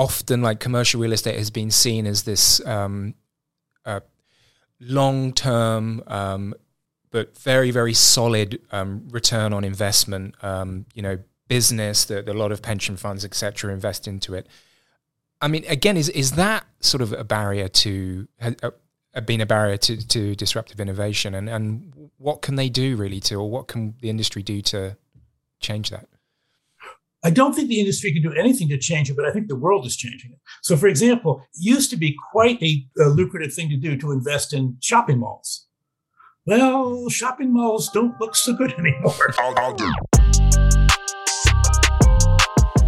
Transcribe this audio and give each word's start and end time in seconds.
often 0.00 0.40
like 0.40 0.58
commercial 0.58 0.98
real 0.98 1.12
estate 1.12 1.36
has 1.36 1.50
been 1.50 1.70
seen 1.70 2.06
as 2.06 2.22
this 2.22 2.64
um, 2.66 3.14
uh, 3.84 4.00
long 4.80 5.30
term 5.30 6.02
um, 6.06 6.54
but 7.10 7.36
very 7.38 7.70
very 7.70 7.92
solid 7.92 8.58
um, 8.72 9.06
return 9.10 9.52
on 9.52 9.62
investment 9.62 10.34
um, 10.42 10.86
you 10.94 11.02
know 11.02 11.18
business 11.48 12.06
that 12.06 12.26
a 12.28 12.32
lot 12.32 12.50
of 12.50 12.62
pension 12.62 12.96
funds 12.96 13.26
etc 13.26 13.70
invest 13.72 14.08
into 14.08 14.32
it. 14.32 14.46
I 15.42 15.48
mean 15.48 15.64
again 15.68 15.98
is 15.98 16.08
is 16.08 16.32
that 16.32 16.64
sort 16.80 17.02
of 17.02 17.12
a 17.12 17.24
barrier 17.24 17.68
to 17.68 18.26
uh, 18.40 18.70
been 19.26 19.42
a 19.42 19.46
barrier 19.46 19.76
to, 19.76 20.08
to 20.08 20.34
disruptive 20.34 20.80
innovation? 20.80 21.34
And, 21.34 21.48
and 21.50 22.10
what 22.16 22.40
can 22.40 22.54
they 22.54 22.70
do 22.70 22.96
really 22.96 23.20
to 23.20 23.34
or 23.34 23.50
what 23.50 23.68
can 23.68 23.96
the 24.00 24.08
industry 24.08 24.42
do 24.42 24.62
to 24.62 24.96
change 25.58 25.90
that 25.90 26.08
I 27.22 27.28
don't 27.28 27.54
think 27.54 27.68
the 27.68 27.78
industry 27.78 28.14
can 28.14 28.22
do 28.22 28.32
anything 28.32 28.68
to 28.70 28.78
change 28.78 29.10
it, 29.10 29.16
but 29.16 29.26
I 29.26 29.30
think 29.30 29.48
the 29.48 29.56
world 29.56 29.84
is 29.84 29.94
changing 29.94 30.32
it. 30.32 30.38
So, 30.62 30.74
for 30.74 30.86
example, 30.86 31.42
it 31.52 31.60
used 31.60 31.90
to 31.90 31.96
be 31.98 32.16
quite 32.32 32.62
a, 32.62 32.82
a 32.98 33.08
lucrative 33.10 33.52
thing 33.52 33.68
to 33.68 33.76
do 33.76 33.94
to 33.98 34.12
invest 34.12 34.54
in 34.54 34.78
shopping 34.80 35.18
malls. 35.18 35.66
Well, 36.46 37.10
shopping 37.10 37.52
malls 37.52 37.90
don't 37.92 38.18
look 38.22 38.34
so 38.34 38.54
good 38.54 38.72
anymore. 38.78 39.12
I'll, 39.38 39.58
I'll 39.58 39.74
do. 39.74 39.92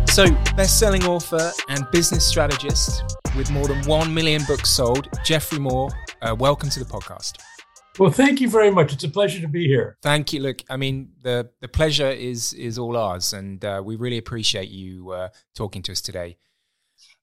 So, 0.08 0.30
best 0.56 0.78
selling 0.78 1.04
author 1.04 1.52
and 1.68 1.86
business 1.90 2.26
strategist 2.26 3.02
with 3.36 3.50
more 3.50 3.68
than 3.68 3.82
1 3.84 4.14
million 4.14 4.42
books 4.46 4.70
sold, 4.70 5.08
Geoffrey 5.24 5.58
Moore, 5.58 5.90
uh, 6.22 6.34
welcome 6.38 6.70
to 6.70 6.78
the 6.78 6.86
podcast. 6.86 7.36
Well, 7.98 8.10
thank 8.10 8.40
you 8.40 8.48
very 8.48 8.70
much. 8.70 8.92
It's 8.92 9.04
a 9.04 9.08
pleasure 9.08 9.40
to 9.40 9.48
be 9.48 9.66
here. 9.66 9.98
Thank 10.02 10.32
you. 10.32 10.40
Look, 10.40 10.62
I 10.70 10.76
mean, 10.76 11.12
the 11.22 11.50
the 11.60 11.68
pleasure 11.68 12.10
is 12.10 12.54
is 12.54 12.78
all 12.78 12.96
ours, 12.96 13.32
and 13.32 13.62
uh, 13.64 13.82
we 13.84 13.96
really 13.96 14.18
appreciate 14.18 14.70
you 14.70 15.10
uh, 15.10 15.28
talking 15.54 15.82
to 15.82 15.92
us 15.92 16.00
today. 16.00 16.38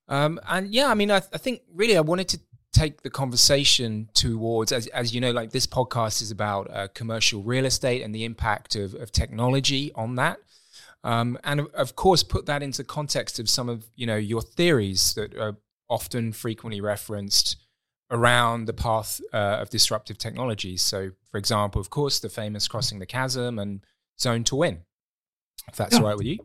Um, 0.07 0.39
and 0.47 0.73
yeah, 0.73 0.87
I 0.87 0.95
mean, 0.95 1.11
I, 1.11 1.17
I, 1.17 1.37
think 1.37 1.61
really 1.71 1.95
I 1.95 2.01
wanted 2.01 2.29
to 2.29 2.39
take 2.73 3.03
the 3.03 3.11
conversation 3.11 4.09
towards, 4.15 4.71
as, 4.71 4.87
as 4.87 5.13
you 5.13 5.21
know, 5.21 5.29
like 5.29 5.51
this 5.51 5.67
podcast 5.67 6.23
is 6.23 6.31
about 6.31 6.69
uh, 6.71 6.87
commercial 6.95 7.43
real 7.43 7.65
estate 7.65 8.01
and 8.01 8.13
the 8.13 8.25
impact 8.25 8.75
of, 8.75 8.95
of 8.95 9.11
technology 9.11 9.91
on 9.93 10.15
that. 10.15 10.39
Um, 11.03 11.37
and 11.43 11.61
of 11.75 11.95
course, 11.95 12.23
put 12.23 12.47
that 12.47 12.63
into 12.63 12.83
context 12.83 13.39
of 13.39 13.49
some 13.49 13.69
of 13.69 13.85
you 13.95 14.05
know 14.05 14.17
your 14.17 14.41
theories 14.41 15.13
that 15.13 15.35
are 15.37 15.57
often 15.89 16.33
frequently 16.33 16.81
referenced 16.81 17.55
around 18.11 18.65
the 18.65 18.73
path 18.73 19.21
uh, 19.33 19.57
of 19.61 19.69
disruptive 19.69 20.17
technologies. 20.17 20.81
So, 20.81 21.11
for 21.31 21.37
example, 21.37 21.79
of 21.79 21.89
course, 21.89 22.19
the 22.19 22.29
famous 22.29 22.67
crossing 22.67 22.99
the 22.99 23.05
chasm 23.05 23.59
and 23.59 23.81
zone 24.19 24.43
to 24.45 24.55
win. 24.55 24.79
If 25.67 25.75
that's 25.75 25.93
yeah. 25.93 25.99
all 25.99 26.07
right 26.07 26.17
with 26.17 26.25
you. 26.25 26.39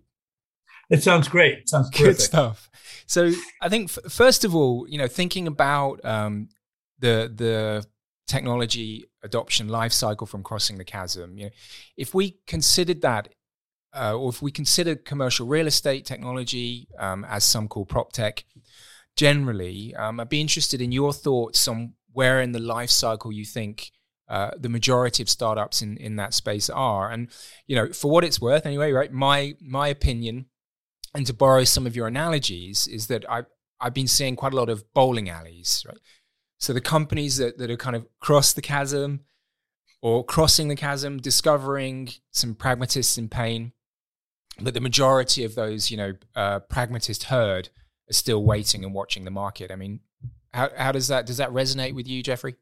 It 0.91 1.03
sounds 1.03 1.29
great. 1.29 1.59
It 1.61 1.69
sounds 1.69 1.91
good 1.91 2.21
stuff. 2.21 2.69
So, 3.07 3.33
I 3.63 3.69
think 3.69 3.91
f- 3.91 4.13
first 4.13 4.45
of 4.45 4.55
all, 4.55 4.87
you 4.89 4.99
know, 4.99 5.09
thinking 5.09 5.47
about 5.47 6.05
um, 6.05 6.49
the 6.99 7.33
the 7.35 7.87
technology 8.27 9.05
adoption 9.23 9.69
life 9.69 9.93
cycle 9.93 10.27
from 10.27 10.43
crossing 10.43 10.79
the 10.79 10.85
chasm, 10.85 11.39
you 11.39 11.45
know, 11.45 11.51
if 11.97 12.15
we 12.15 12.39
considered 12.47 13.01
that. 13.03 13.29
Uh, 13.97 14.13
or 14.13 14.29
if 14.29 14.43
we 14.43 14.51
consider 14.51 14.97
commercial 14.97 15.47
real 15.47 15.69
estate 15.69 16.05
technology, 16.05 16.89
um, 16.99 17.25
as 17.27 17.45
some 17.45 17.69
call 17.69 17.85
prop 17.85 18.11
tech, 18.13 18.45
generally. 19.17 19.95
Um, 19.95 20.21
I'd 20.21 20.29
be 20.29 20.41
interested 20.41 20.81
in 20.81 20.93
your 20.93 21.13
thoughts 21.13 21.67
on 21.69 21.95
where 22.13 22.41
in 22.41 22.53
the 22.53 22.59
life 22.61 22.91
cycle 22.91 23.33
you 23.33 23.45
think 23.45 23.91
uh, 24.29 24.53
the 24.59 24.69
majority 24.69 25.23
of 25.23 25.29
startups 25.29 25.83
in, 25.83 25.97
in 25.99 26.17
that 26.17 26.35
space 26.35 26.71
are. 26.71 27.11
And, 27.11 27.29
you 27.67 27.77
know, 27.77 27.93
for 27.93 28.11
what 28.11 28.25
it's 28.25 28.41
worth, 28.41 28.67
anyway, 28.67 28.93
right? 28.93 29.13
My 29.13 29.55
my 29.61 29.89
opinion, 29.89 30.47
and 31.15 31.27
to 31.27 31.35
borrow 31.35 31.65
some 31.65 31.87
of 31.87 31.95
your 31.95 32.07
analogies, 32.07 32.87
is 32.87 33.09
that 33.09 33.29
I 33.29 33.45
I've 33.81 33.95
been 33.95 34.09
seeing 34.09 34.37
quite 34.37 34.53
a 34.53 34.57
lot 34.57 34.71
of 34.71 34.93
bowling 34.95 35.29
alleys, 35.29 35.85
right? 35.87 35.99
So 36.59 36.73
the 36.73 36.81
companies 36.81 37.37
that, 37.37 37.59
that 37.59 37.71
are 37.71 37.77
kind 37.77 37.97
of 37.97 38.07
cross 38.21 38.53
the 38.53 38.63
chasm 38.63 39.21
or 40.01 40.25
crossing 40.25 40.69
the 40.69 40.77
chasm, 40.77 41.19
discovering 41.19 42.11
some 42.31 42.55
pragmatists 42.55 43.19
in 43.19 43.29
pain, 43.29 43.73
but 44.61 44.73
the 44.73 44.81
majority 44.81 45.45
of 45.45 45.55
those, 45.55 45.91
you 45.91 45.97
know, 45.97 46.13
uh, 46.35 46.61
pragmatist 46.61 47.25
herd 47.25 47.69
are 48.11 48.13
still 48.13 48.45
waiting 48.45 48.85
and 48.85 48.95
watching 48.95 49.25
the 49.25 49.31
market. 49.31 49.71
I 49.71 49.77
mean, 49.77 50.01
how, 50.53 50.71
how 50.77 50.93
does 50.93 51.09
that 51.09 51.27
does 51.27 51.39
that 51.39 51.51
resonate 51.51 51.95
with 51.95 52.07
you, 52.07 52.23
Geoffrey? 52.23 52.57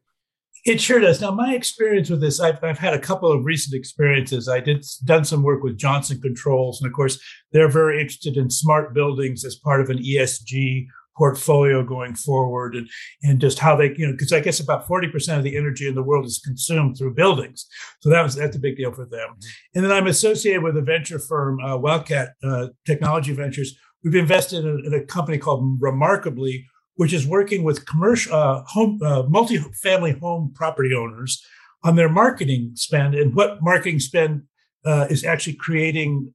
It 0.65 0.79
sure 0.79 0.99
does. 0.99 1.19
Now, 1.19 1.31
my 1.31 1.53
experience 1.53 2.09
with 2.09 2.21
this, 2.21 2.39
I've, 2.39 2.63
I've 2.63 2.79
had 2.79 2.93
a 2.93 2.99
couple 2.99 3.29
of 3.31 3.43
recent 3.43 3.77
experiences. 3.77 4.47
I 4.47 4.61
did 4.61 4.85
done 5.03 5.25
some 5.25 5.43
work 5.43 5.61
with 5.61 5.77
Johnson 5.77 6.21
Controls, 6.21 6.81
and 6.81 6.89
of 6.89 6.95
course, 6.95 7.21
they're 7.51 7.67
very 7.67 7.99
interested 7.99 8.37
in 8.37 8.49
smart 8.49 8.93
buildings 8.93 9.43
as 9.43 9.55
part 9.55 9.81
of 9.81 9.89
an 9.89 9.97
ESG 9.97 10.87
portfolio 11.17 11.83
going 11.83 12.15
forward, 12.15 12.75
and 12.75 12.89
and 13.23 13.41
just 13.41 13.59
how 13.59 13.75
they, 13.75 13.93
you 13.97 14.07
know, 14.07 14.13
because 14.13 14.31
I 14.31 14.39
guess 14.39 14.61
about 14.61 14.87
forty 14.87 15.09
percent 15.09 15.37
of 15.37 15.43
the 15.43 15.57
energy 15.57 15.87
in 15.87 15.95
the 15.95 16.03
world 16.03 16.25
is 16.25 16.39
consumed 16.43 16.97
through 16.97 17.13
buildings, 17.13 17.67
so 17.99 18.09
that 18.09 18.23
was 18.23 18.35
that's 18.35 18.55
a 18.55 18.59
big 18.59 18.77
deal 18.77 18.93
for 18.93 19.05
them. 19.05 19.29
Mm-hmm. 19.29 19.47
And 19.75 19.85
then 19.85 19.91
I'm 19.91 20.07
associated 20.07 20.63
with 20.63 20.77
a 20.77 20.81
venture 20.81 21.19
firm, 21.19 21.59
uh, 21.59 21.75
Wildcat 21.75 22.35
uh, 22.41 22.67
Technology 22.85 23.33
Ventures, 23.33 23.77
We've 24.03 24.15
invested 24.15 24.65
in, 24.65 24.85
in 24.85 24.93
a 24.93 25.03
company 25.05 25.37
called 25.37 25.81
Remarkably, 25.81 26.65
which 26.95 27.13
is 27.13 27.25
working 27.25 27.63
with 27.63 27.85
commercial 27.85 28.35
uh, 28.35 28.63
home 28.67 28.99
uh, 29.03 29.23
multi-family 29.23 30.13
home 30.13 30.51
property 30.55 30.93
owners 30.93 31.43
on 31.83 31.95
their 31.95 32.09
marketing 32.09 32.71
spend 32.75 33.15
and 33.15 33.35
what 33.35 33.61
marketing 33.61 33.99
spend 33.99 34.43
uh, 34.85 35.07
is 35.09 35.23
actually 35.23 35.53
creating 35.53 36.33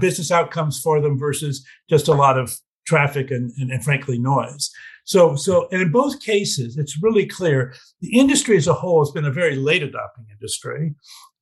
business 0.00 0.30
outcomes 0.30 0.80
for 0.80 1.00
them 1.00 1.18
versus 1.18 1.64
just 1.88 2.08
a 2.08 2.12
lot 2.12 2.38
of 2.38 2.54
traffic 2.86 3.30
and, 3.30 3.52
and, 3.58 3.70
and, 3.70 3.84
frankly 3.84 4.18
noise. 4.18 4.70
So, 5.04 5.36
so 5.36 5.68
and 5.70 5.80
in 5.80 5.90
both 5.90 6.20
cases, 6.20 6.76
it's 6.76 7.02
really 7.02 7.26
clear 7.26 7.74
the 8.00 8.18
industry 8.18 8.56
as 8.56 8.66
a 8.66 8.74
whole 8.74 9.00
has 9.00 9.10
been 9.10 9.24
a 9.24 9.32
very 9.32 9.56
late 9.56 9.82
adopting 9.82 10.26
industry, 10.30 10.94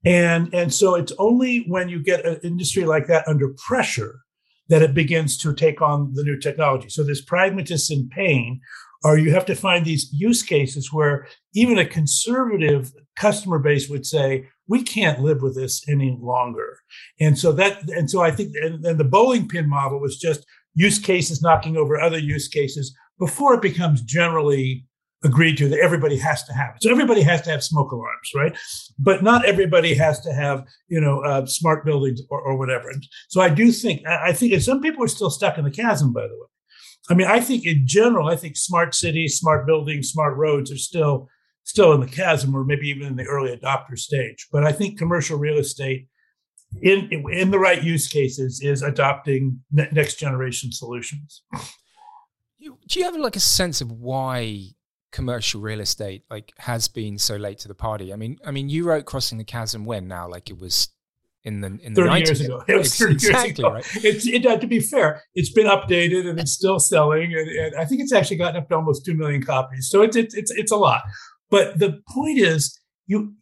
and 0.04 0.52
and 0.54 0.72
so 0.72 0.94
it's 0.94 1.12
only 1.18 1.64
when 1.66 1.88
you 1.88 2.02
get 2.02 2.24
an 2.24 2.38
industry 2.42 2.84
like 2.84 3.06
that 3.08 3.26
under 3.26 3.54
pressure 3.66 4.20
that 4.68 4.82
it 4.82 4.94
begins 4.94 5.36
to 5.38 5.54
take 5.54 5.80
on 5.80 6.12
the 6.14 6.24
new 6.24 6.38
technology. 6.38 6.88
So 6.88 7.02
there's 7.02 7.22
pragmatists 7.22 7.90
in 7.90 8.08
pain, 8.08 8.60
or 9.04 9.18
you 9.18 9.32
have 9.32 9.46
to 9.46 9.54
find 9.54 9.84
these 9.84 10.10
use 10.12 10.42
cases 10.42 10.92
where 10.92 11.26
even 11.54 11.78
a 11.78 11.86
conservative 11.86 12.92
customer 13.16 13.58
base 13.58 13.88
would 13.88 14.04
say, 14.04 14.48
we 14.66 14.82
can't 14.82 15.20
live 15.20 15.40
with 15.40 15.56
this 15.56 15.88
any 15.88 16.16
longer. 16.20 16.78
And 17.20 17.38
so 17.38 17.52
that, 17.52 17.88
and 17.88 18.10
so 18.10 18.20
I 18.20 18.30
think, 18.30 18.54
and, 18.60 18.84
and 18.84 18.98
the 18.98 19.04
bowling 19.04 19.48
pin 19.48 19.68
model 19.68 20.00
was 20.00 20.18
just 20.18 20.44
use 20.74 20.98
cases 20.98 21.42
knocking 21.42 21.76
over 21.76 21.98
other 21.98 22.18
use 22.18 22.48
cases 22.48 22.94
before 23.18 23.54
it 23.54 23.62
becomes 23.62 24.02
generally 24.02 24.84
agreed 25.24 25.56
to 25.58 25.68
that 25.68 25.80
everybody 25.80 26.16
has 26.16 26.44
to 26.44 26.52
have 26.52 26.76
it. 26.76 26.82
So 26.82 26.90
everybody 26.90 27.22
has 27.22 27.42
to 27.42 27.50
have 27.50 27.64
smoke 27.64 27.90
alarms, 27.90 28.30
right? 28.34 28.56
But 28.98 29.22
not 29.22 29.44
everybody 29.44 29.94
has 29.94 30.20
to 30.20 30.32
have, 30.32 30.64
you 30.88 31.00
know, 31.00 31.20
uh, 31.20 31.44
smart 31.46 31.84
buildings 31.84 32.20
or, 32.30 32.40
or 32.40 32.56
whatever. 32.56 32.92
So 33.28 33.40
I 33.40 33.48
do 33.48 33.72
think, 33.72 34.06
I 34.06 34.32
think, 34.32 34.60
some 34.60 34.80
people 34.80 35.04
are 35.04 35.08
still 35.08 35.30
stuck 35.30 35.58
in 35.58 35.64
the 35.64 35.70
chasm, 35.70 36.12
by 36.12 36.22
the 36.22 36.34
way. 36.34 36.46
I 37.10 37.14
mean, 37.14 37.26
I 37.26 37.40
think 37.40 37.64
in 37.64 37.86
general, 37.86 38.28
I 38.28 38.36
think 38.36 38.56
smart 38.56 38.94
cities, 38.94 39.38
smart 39.38 39.66
buildings, 39.66 40.10
smart 40.10 40.36
roads 40.36 40.70
are 40.70 40.78
still 40.78 41.28
still 41.64 41.92
in 41.92 42.00
the 42.00 42.06
chasm, 42.06 42.54
or 42.54 42.64
maybe 42.64 42.88
even 42.88 43.06
in 43.06 43.16
the 43.16 43.24
early 43.24 43.54
adopter 43.54 43.98
stage. 43.98 44.48
But 44.50 44.64
I 44.64 44.72
think 44.72 44.98
commercial 44.98 45.38
real 45.38 45.58
estate, 45.58 46.08
in 46.82 47.10
in 47.30 47.50
the 47.50 47.58
right 47.58 47.82
use 47.82 48.08
cases, 48.08 48.60
is 48.62 48.82
adopting 48.82 49.60
next 49.72 50.16
generation 50.16 50.70
solutions. 50.70 51.42
Do 52.60 52.98
you 52.98 53.04
have 53.04 53.16
like 53.16 53.36
a 53.36 53.40
sense 53.40 53.80
of 53.80 53.90
why 53.90 54.74
commercial 55.10 55.60
real 55.60 55.80
estate 55.80 56.22
like 56.30 56.52
has 56.58 56.88
been 56.88 57.18
so 57.18 57.36
late 57.36 57.58
to 57.60 57.68
the 57.68 57.74
party. 57.74 58.12
I 58.12 58.16
mean, 58.16 58.38
I 58.44 58.50
mean, 58.50 58.68
you 58.68 58.84
wrote 58.84 59.04
"Crossing 59.04 59.38
the 59.38 59.44
Chasm" 59.44 59.84
when 59.84 60.08
now, 60.08 60.28
like 60.28 60.50
it 60.50 60.58
was 60.58 60.88
in 61.44 61.60
the 61.60 61.78
in 61.82 61.94
the 61.94 62.02
30 62.02 62.18
years 62.18 62.40
ago. 62.40 62.62
It 62.68 62.76
was 62.76 62.94
30 62.96 63.12
exactly, 63.14 63.48
years 63.48 63.58
ago. 63.58 63.72
Right? 63.72 64.04
It's 64.04 64.26
it, 64.26 64.46
uh, 64.46 64.58
to 64.58 64.66
be 64.66 64.80
fair, 64.80 65.22
it's 65.34 65.52
been 65.52 65.66
updated 65.66 66.28
and 66.28 66.38
it's 66.38 66.52
still 66.52 66.78
selling, 66.78 67.34
and, 67.34 67.48
and, 67.48 67.76
I 67.76 67.84
think 67.84 68.00
it's 68.00 68.12
actually 68.12 68.36
gotten 68.36 68.56
up 68.60 68.68
to 68.68 68.76
almost 68.76 69.04
two 69.04 69.14
million 69.14 69.42
copies. 69.42 69.88
So 69.90 70.02
it's 70.02 70.16
it's 70.16 70.34
it's, 70.34 70.50
it's 70.50 70.72
a 70.72 70.76
lot. 70.76 71.02
But 71.50 71.78
the 71.78 72.00
point 72.08 72.38
is, 72.38 72.78
you 73.06 73.34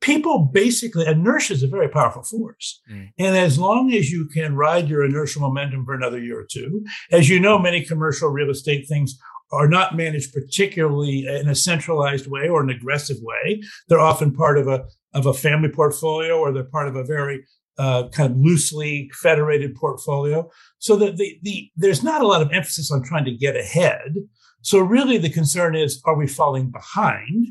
people 0.00 0.50
basically 0.52 1.06
inertia 1.06 1.54
is 1.54 1.62
a 1.62 1.68
very 1.68 1.88
powerful 1.88 2.22
force 2.22 2.80
mm. 2.90 3.08
and 3.18 3.36
as 3.36 3.58
long 3.58 3.92
as 3.92 4.12
you 4.12 4.28
can 4.28 4.54
ride 4.54 4.88
your 4.88 5.04
inertial 5.04 5.42
momentum 5.42 5.84
for 5.84 5.94
another 5.94 6.20
year 6.20 6.38
or 6.38 6.46
two 6.48 6.84
as 7.10 7.28
you 7.28 7.40
know 7.40 7.58
many 7.58 7.84
commercial 7.84 8.30
real 8.30 8.50
estate 8.50 8.86
things 8.88 9.18
are 9.52 9.68
not 9.68 9.96
managed 9.96 10.32
particularly 10.32 11.26
in 11.26 11.48
a 11.48 11.54
centralized 11.54 12.26
way 12.26 12.48
or 12.48 12.62
an 12.62 12.70
aggressive 12.70 13.18
way. 13.20 13.62
They're 13.88 14.00
often 14.00 14.32
part 14.32 14.58
of 14.58 14.66
a 14.66 14.84
of 15.14 15.26
a 15.26 15.34
family 15.34 15.68
portfolio 15.68 16.38
or 16.38 16.52
they're 16.52 16.64
part 16.64 16.88
of 16.88 16.96
a 16.96 17.04
very 17.04 17.44
uh, 17.78 18.08
kind 18.08 18.30
of 18.30 18.38
loosely 18.38 19.10
federated 19.14 19.74
portfolio. 19.74 20.50
So 20.78 20.96
that 20.96 21.16
the, 21.16 21.38
the 21.42 21.70
there's 21.76 22.02
not 22.02 22.22
a 22.22 22.26
lot 22.26 22.42
of 22.42 22.52
emphasis 22.52 22.90
on 22.90 23.02
trying 23.02 23.24
to 23.26 23.32
get 23.32 23.56
ahead. 23.56 24.14
So 24.62 24.78
really, 24.78 25.18
the 25.18 25.28
concern 25.30 25.74
is, 25.74 26.00
are 26.04 26.16
we 26.16 26.26
falling 26.26 26.70
behind? 26.70 27.48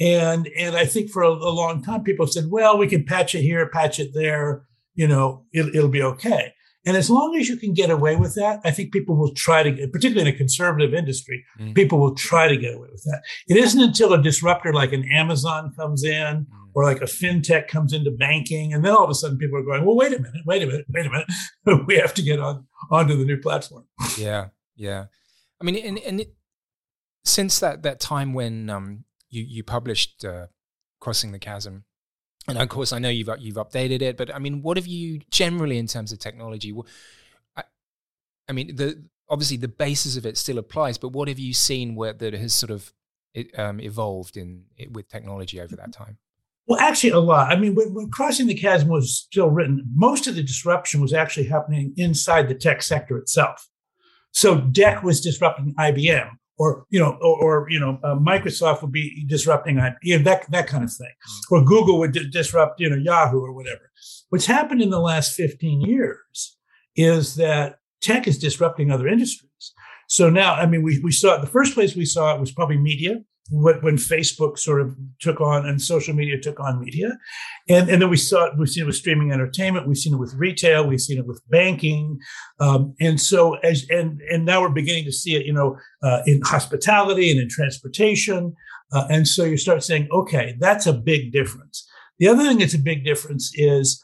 And 0.00 0.48
and 0.56 0.76
I 0.76 0.84
think 0.84 1.10
for 1.10 1.22
a, 1.22 1.30
a 1.30 1.52
long 1.52 1.82
time, 1.82 2.02
people 2.02 2.26
said, 2.26 2.50
well, 2.50 2.76
we 2.76 2.88
can 2.88 3.04
patch 3.04 3.34
it 3.34 3.42
here, 3.42 3.68
patch 3.68 4.00
it 4.00 4.10
there. 4.12 4.64
You 4.94 5.06
know, 5.06 5.44
it, 5.52 5.74
it'll 5.74 5.88
be 5.88 6.02
okay. 6.02 6.52
And 6.86 6.96
as 6.96 7.10
long 7.10 7.36
as 7.36 7.48
you 7.48 7.56
can 7.56 7.74
get 7.74 7.90
away 7.90 8.16
with 8.16 8.34
that, 8.36 8.60
I 8.64 8.70
think 8.70 8.92
people 8.92 9.16
will 9.16 9.34
try 9.34 9.62
to, 9.62 9.88
particularly 9.88 10.28
in 10.28 10.34
a 10.34 10.36
conservative 10.36 10.94
industry, 10.94 11.44
mm. 11.60 11.74
people 11.74 11.98
will 11.98 12.14
try 12.14 12.48
to 12.48 12.56
get 12.56 12.74
away 12.74 12.88
with 12.90 13.02
that. 13.04 13.22
It 13.48 13.56
isn't 13.56 13.80
until 13.80 14.12
a 14.12 14.22
disruptor 14.22 14.72
like 14.72 14.92
an 14.92 15.04
Amazon 15.12 15.72
comes 15.76 16.04
in 16.04 16.12
mm. 16.12 16.46
or 16.74 16.84
like 16.84 17.02
a 17.02 17.06
fintech 17.06 17.68
comes 17.68 17.92
into 17.92 18.10
banking, 18.10 18.72
and 18.72 18.84
then 18.84 18.92
all 18.92 19.04
of 19.04 19.10
a 19.10 19.14
sudden 19.14 19.38
people 19.38 19.58
are 19.58 19.62
going, 19.62 19.84
well, 19.84 19.96
wait 19.96 20.12
a 20.12 20.18
minute, 20.18 20.42
wait 20.46 20.62
a 20.62 20.66
minute, 20.66 20.86
wait 20.88 21.06
a 21.06 21.10
minute. 21.10 21.86
we 21.86 21.96
have 21.96 22.14
to 22.14 22.22
get 22.22 22.38
on 22.38 22.66
onto 22.90 23.16
the 23.16 23.24
new 23.24 23.38
platform. 23.38 23.84
Yeah, 24.16 24.48
yeah. 24.76 25.06
I 25.60 25.64
mean, 25.64 25.76
and, 25.76 25.98
and 25.98 26.20
it, 26.20 26.34
since 27.24 27.58
that, 27.58 27.82
that 27.82 28.00
time 28.00 28.32
when 28.32 28.70
um, 28.70 29.04
you, 29.28 29.44
you 29.46 29.64
published 29.64 30.24
uh, 30.24 30.46
Crossing 31.00 31.32
the 31.32 31.38
Chasm, 31.38 31.84
and 32.48 32.58
of 32.58 32.68
course, 32.68 32.92
I 32.92 32.98
know 32.98 33.10
you've 33.10 33.30
you've 33.38 33.56
updated 33.56 34.02
it, 34.02 34.16
but 34.16 34.34
I 34.34 34.38
mean, 34.38 34.62
what 34.62 34.76
have 34.76 34.86
you 34.86 35.20
generally 35.30 35.78
in 35.78 35.86
terms 35.86 36.12
of 36.12 36.18
technology? 36.18 36.74
I, 37.56 37.64
I 38.48 38.52
mean, 38.52 38.74
the 38.74 39.02
obviously 39.28 39.58
the 39.58 39.68
basis 39.68 40.16
of 40.16 40.24
it 40.24 40.38
still 40.38 40.58
applies, 40.58 40.98
but 40.98 41.10
what 41.10 41.28
have 41.28 41.38
you 41.38 41.52
seen 41.52 41.94
where 41.94 42.14
that 42.14 42.32
has 42.32 42.54
sort 42.54 42.70
of 42.70 42.92
um, 43.56 43.80
evolved 43.80 44.36
in 44.36 44.64
with 44.90 45.08
technology 45.08 45.60
over 45.60 45.76
that 45.76 45.92
time? 45.92 46.16
Well, 46.66 46.80
actually, 46.80 47.10
a 47.10 47.18
lot. 47.18 47.50
I 47.50 47.56
mean, 47.56 47.74
when, 47.74 47.94
when, 47.94 48.10
Crossing 48.10 48.46
the 48.46 48.54
Chasm 48.54 48.88
was 48.88 49.14
still 49.14 49.48
written, 49.48 49.84
most 49.94 50.26
of 50.26 50.34
the 50.34 50.42
disruption 50.42 51.00
was 51.00 51.14
actually 51.14 51.46
happening 51.46 51.94
inside 51.96 52.48
the 52.48 52.54
tech 52.54 52.82
sector 52.82 53.16
itself. 53.16 53.66
So 54.32 54.58
DEC 54.60 55.02
was 55.02 55.22
disrupting 55.22 55.74
IBM 55.74 56.30
or 56.58 56.84
you 56.90 56.98
know, 56.98 57.16
or, 57.20 57.62
or 57.62 57.70
you 57.70 57.78
know, 57.78 57.98
uh, 58.02 58.16
Microsoft 58.16 58.82
would 58.82 58.92
be 58.92 59.24
disrupting 59.26 59.80
you 60.02 60.18
know, 60.18 60.24
that 60.24 60.50
that 60.50 60.66
kind 60.66 60.84
of 60.84 60.92
thing, 60.92 61.06
mm-hmm. 61.06 61.54
or 61.54 61.64
Google 61.64 61.98
would 61.98 62.12
d- 62.12 62.28
disrupt 62.30 62.80
you 62.80 62.90
know 62.90 62.96
Yahoo 62.96 63.40
or 63.40 63.52
whatever. 63.52 63.90
What's 64.30 64.46
happened 64.46 64.82
in 64.82 64.90
the 64.90 65.00
last 65.00 65.34
fifteen 65.34 65.80
years 65.80 66.56
is 66.96 67.36
that 67.36 67.78
tech 68.00 68.26
is 68.26 68.38
disrupting 68.38 68.90
other 68.90 69.08
industries. 69.08 69.72
So 70.08 70.30
now, 70.30 70.54
I 70.54 70.66
mean, 70.66 70.82
we 70.82 71.00
we 71.02 71.12
saw 71.12 71.38
the 71.38 71.46
first 71.46 71.74
place 71.74 71.94
we 71.94 72.04
saw 72.04 72.34
it 72.34 72.40
was 72.40 72.52
probably 72.52 72.78
media 72.78 73.20
when 73.50 73.96
Facebook 73.96 74.58
sort 74.58 74.80
of 74.80 74.94
took 75.20 75.40
on 75.40 75.66
and 75.66 75.80
social 75.80 76.14
media 76.14 76.38
took 76.38 76.60
on 76.60 76.80
media. 76.80 77.18
And, 77.68 77.88
and 77.88 78.02
then 78.02 78.10
we 78.10 78.16
saw 78.16 78.44
it, 78.46 78.58
we've 78.58 78.68
seen 78.68 78.82
it 78.82 78.86
with 78.86 78.96
streaming 78.96 79.32
entertainment, 79.32 79.88
we've 79.88 79.96
seen 79.96 80.14
it 80.14 80.18
with 80.18 80.34
retail, 80.34 80.86
we've 80.86 81.00
seen 81.00 81.18
it 81.18 81.26
with 81.26 81.42
banking. 81.48 82.18
Um, 82.60 82.94
and 83.00 83.20
so 83.20 83.54
as 83.56 83.86
and 83.88 84.20
and 84.30 84.44
now 84.44 84.60
we're 84.60 84.68
beginning 84.68 85.04
to 85.04 85.12
see 85.12 85.34
it, 85.34 85.46
you 85.46 85.52
know, 85.52 85.78
uh, 86.02 86.22
in 86.26 86.40
hospitality 86.42 87.30
and 87.30 87.40
in 87.40 87.48
transportation. 87.48 88.54
Uh, 88.92 89.06
and 89.10 89.26
so 89.26 89.44
you 89.44 89.56
start 89.56 89.82
saying, 89.82 90.08
okay, 90.12 90.54
that's 90.58 90.86
a 90.86 90.92
big 90.92 91.32
difference. 91.32 91.88
The 92.18 92.28
other 92.28 92.42
thing 92.44 92.58
that's 92.58 92.74
a 92.74 92.78
big 92.78 93.04
difference 93.04 93.52
is 93.54 94.02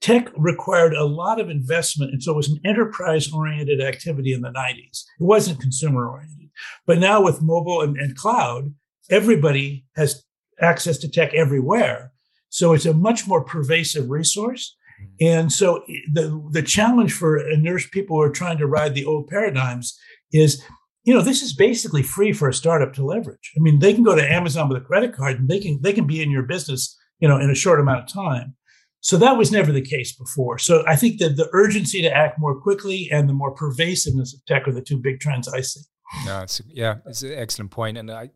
tech 0.00 0.28
required 0.36 0.92
a 0.92 1.04
lot 1.04 1.40
of 1.40 1.48
investment. 1.48 2.12
And 2.12 2.22
so 2.22 2.32
it 2.32 2.36
was 2.36 2.50
an 2.50 2.60
enterprise 2.64 3.32
oriented 3.32 3.80
activity 3.80 4.32
in 4.32 4.42
the 4.42 4.50
90s. 4.50 5.04
It 5.18 5.24
wasn't 5.24 5.60
consumer 5.60 6.08
oriented. 6.08 6.50
But 6.86 6.98
now 6.98 7.22
with 7.22 7.42
mobile 7.42 7.80
and, 7.80 7.96
and 7.96 8.14
cloud, 8.16 8.74
everybody 9.10 9.84
has 9.96 10.24
access 10.60 10.98
to 10.98 11.08
tech 11.08 11.34
everywhere. 11.34 12.12
So 12.48 12.72
it's 12.72 12.86
a 12.86 12.94
much 12.94 13.26
more 13.26 13.42
pervasive 13.42 14.08
resource. 14.10 14.76
Mm-hmm. 15.00 15.26
And 15.26 15.52
so 15.52 15.84
the, 16.12 16.40
the 16.52 16.62
challenge 16.62 17.12
for 17.12 17.42
nurse 17.56 17.86
people 17.88 18.16
who 18.16 18.22
are 18.22 18.30
trying 18.30 18.58
to 18.58 18.66
ride 18.66 18.94
the 18.94 19.04
old 19.04 19.28
paradigms 19.28 19.98
is, 20.32 20.62
you 21.02 21.12
know, 21.12 21.20
this 21.20 21.42
is 21.42 21.54
basically 21.54 22.02
free 22.02 22.32
for 22.32 22.48
a 22.48 22.54
startup 22.54 22.94
to 22.94 23.04
leverage. 23.04 23.52
I 23.56 23.60
mean, 23.60 23.80
they 23.80 23.92
can 23.92 24.04
go 24.04 24.14
to 24.14 24.32
Amazon 24.32 24.68
with 24.68 24.80
a 24.80 24.84
credit 24.84 25.14
card 25.14 25.38
and 25.38 25.48
they 25.48 25.60
can 25.60 25.80
they 25.82 25.92
can 25.92 26.06
be 26.06 26.22
in 26.22 26.30
your 26.30 26.44
business, 26.44 26.96
you 27.18 27.28
know, 27.28 27.38
in 27.38 27.50
a 27.50 27.54
short 27.54 27.80
amount 27.80 28.04
of 28.04 28.08
time. 28.08 28.54
So 29.00 29.18
that 29.18 29.36
was 29.36 29.52
never 29.52 29.70
the 29.70 29.82
case 29.82 30.16
before. 30.16 30.56
So 30.58 30.82
I 30.86 30.96
think 30.96 31.18
that 31.18 31.36
the 31.36 31.50
urgency 31.52 32.00
to 32.00 32.10
act 32.10 32.38
more 32.38 32.58
quickly 32.58 33.10
and 33.12 33.28
the 33.28 33.34
more 33.34 33.50
pervasiveness 33.50 34.32
of 34.32 34.42
tech 34.46 34.66
are 34.66 34.72
the 34.72 34.80
two 34.80 34.98
big 34.98 35.20
trends 35.20 35.46
I 35.46 35.60
see. 35.60 35.82
No, 36.26 36.42
it's 36.42 36.60
yeah, 36.68 36.96
it's 37.06 37.22
an 37.22 37.32
excellent 37.32 37.70
point, 37.70 37.98
and 37.98 38.10
I 38.10 38.30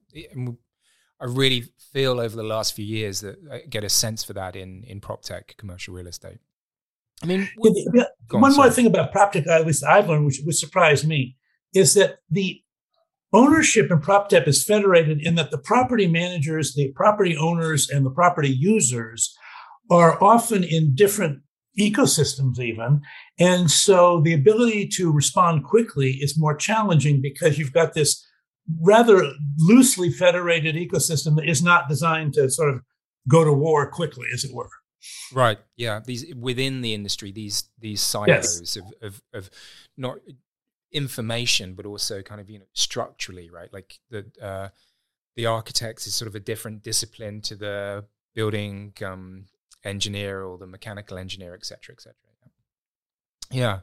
I 1.21 1.25
really 1.25 1.65
feel 1.93 2.21
over 2.21 2.37
the 2.37 2.43
last 2.43 2.75
few 2.75 2.85
years 2.85 3.21
that 3.21 3.37
I 3.51 3.59
get 3.69 3.85
a 3.85 3.89
sense 3.89 4.25
for 4.25 4.33
that 4.35 4.57
in 4.57 4.85
in 4.85 5.01
prop 5.01 5.23
tech, 5.23 5.55
commercial 5.57 5.95
real 5.95 6.07
estate. 6.07 6.39
I 7.23 7.27
mean, 7.27 7.49
yeah, 7.95 8.05
on, 8.33 8.41
one 8.41 8.53
sorry. 8.53 8.69
more 8.69 8.75
thing 8.75 8.87
about 8.87 9.13
prop 9.13 9.33
tech, 9.33 9.47
uh, 9.47 9.53
at 9.53 9.67
least 9.67 9.85
I've 9.85 10.09
learned, 10.09 10.27
which, 10.27 10.41
which 10.45 10.57
surprised 10.57 11.07
me, 11.07 11.37
is 11.75 11.95
that 11.95 12.19
the 12.31 12.63
ownership 13.33 13.91
in 13.91 14.01
prop 14.01 14.29
tech 14.29 14.47
is 14.47 14.65
federated 14.65 15.21
in 15.21 15.35
that 15.35 15.51
the 15.51 15.59
property 15.59 16.07
managers, 16.07 16.75
the 16.75 16.93
property 16.93 17.37
owners, 17.37 17.91
and 17.91 18.07
the 18.07 18.11
property 18.11 18.51
users 18.51 19.35
are 19.91 20.23
often 20.23 20.63
in 20.63 20.95
different 20.95 21.41
ecosystems 21.79 22.59
even 22.59 23.01
and 23.39 23.71
so 23.71 24.21
the 24.23 24.33
ability 24.33 24.87
to 24.87 25.13
respond 25.13 25.65
quickly 25.65 26.13
is 26.21 26.39
more 26.39 26.57
challenging 26.57 27.21
because 27.21 27.59
you've 27.59 27.73
got 27.73 27.95
this 27.95 28.25
rather 28.81 29.33
loosely 29.59 30.11
federated 30.11 30.75
ecosystem 30.75 31.37
that 31.37 31.49
is 31.49 31.63
not 31.63 31.89
designed 31.89 32.35
to 32.35 32.51
sort 32.51 32.75
of 32.75 32.83
go 33.29 33.45
to 33.45 33.53
war 33.53 33.91
quickly, 33.91 34.27
as 34.33 34.45
it 34.45 34.55
were. 34.55 34.71
Right. 35.33 35.59
Yeah. 35.77 36.01
These 36.05 36.35
within 36.35 36.81
the 36.81 36.95
industry, 36.95 37.33
these 37.33 37.65
these 37.79 38.01
silos 38.01 38.29
yes. 38.29 38.77
of, 38.77 38.85
of, 39.01 39.23
of 39.33 39.51
not 39.97 40.19
information, 40.93 41.75
but 41.75 41.87
also 41.87 42.23
kind 42.23 42.41
of 42.41 42.51
you 42.51 42.59
know 42.59 42.67
structurally, 42.73 43.49
right? 43.51 43.73
Like 43.73 43.99
the 44.11 44.27
uh, 44.43 44.69
the 45.37 45.47
architects 45.47 46.07
is 46.07 46.15
sort 46.15 46.29
of 46.29 46.35
a 46.35 46.41
different 46.41 46.83
discipline 46.83 47.41
to 47.43 47.55
the 47.55 48.05
building 48.35 48.93
um, 49.05 49.47
engineer 49.85 50.43
or 50.43 50.59
the 50.59 50.67
mechanical 50.67 51.19
engineer, 51.19 51.55
et 51.55 51.65
cetera, 51.65 51.95
et 51.95 52.01
cetera. 52.01 52.17
Yeah. 53.51 53.81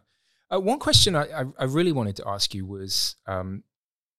Uh, 0.53 0.59
one 0.59 0.79
question 0.79 1.15
I, 1.15 1.23
I, 1.23 1.45
I, 1.57 1.63
really 1.65 1.91
wanted 1.91 2.15
to 2.17 2.27
ask 2.27 2.53
you 2.53 2.65
was, 2.65 3.15
um, 3.25 3.63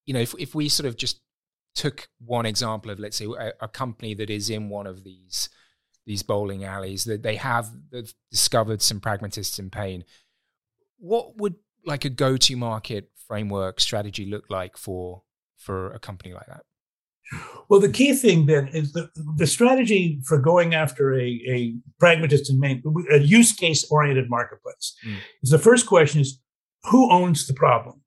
you 0.06 0.14
know, 0.14 0.20
if, 0.20 0.34
if 0.38 0.54
we 0.54 0.68
sort 0.68 0.86
of 0.86 0.96
just 0.96 1.20
took 1.74 2.08
one 2.18 2.46
example 2.46 2.90
of, 2.90 2.98
let's 2.98 3.16
say, 3.16 3.26
a, 3.26 3.52
a, 3.60 3.68
company 3.68 4.14
that 4.14 4.30
is 4.30 4.50
in 4.50 4.68
one 4.68 4.86
of 4.86 5.04
these 5.04 5.48
these 6.04 6.22
bowling 6.22 6.64
alleys 6.64 7.04
that 7.04 7.22
they 7.22 7.36
have 7.36 7.68
discovered 8.30 8.80
some 8.80 9.00
pragmatists 9.00 9.58
in 9.58 9.70
pain, 9.70 10.04
what 10.98 11.36
would 11.36 11.56
like 11.84 12.04
a 12.04 12.10
go-to 12.10 12.56
market 12.56 13.10
framework 13.26 13.80
strategy 13.80 14.26
look 14.26 14.48
like 14.50 14.76
for 14.76 15.22
for 15.56 15.92
a 15.92 15.98
company 15.98 16.32
like 16.32 16.46
that? 16.46 16.64
Well, 17.68 17.80
the 17.80 17.88
key 17.88 18.14
thing 18.14 18.46
then 18.46 18.68
is 18.68 18.92
the, 18.92 19.10
the 19.36 19.46
strategy 19.46 20.20
for 20.24 20.38
going 20.38 20.74
after 20.74 21.14
a, 21.14 21.40
a 21.48 21.74
pragmatist 21.98 22.48
and 22.48 22.60
main, 22.60 22.82
a 23.10 23.18
use 23.18 23.52
case 23.52 23.84
oriented 23.90 24.30
marketplace. 24.30 24.94
Mm. 25.04 25.16
Is 25.42 25.50
the 25.50 25.58
first 25.58 25.86
question 25.86 26.20
is 26.20 26.40
who 26.84 27.10
owns 27.10 27.46
the 27.46 27.54
problem? 27.54 28.00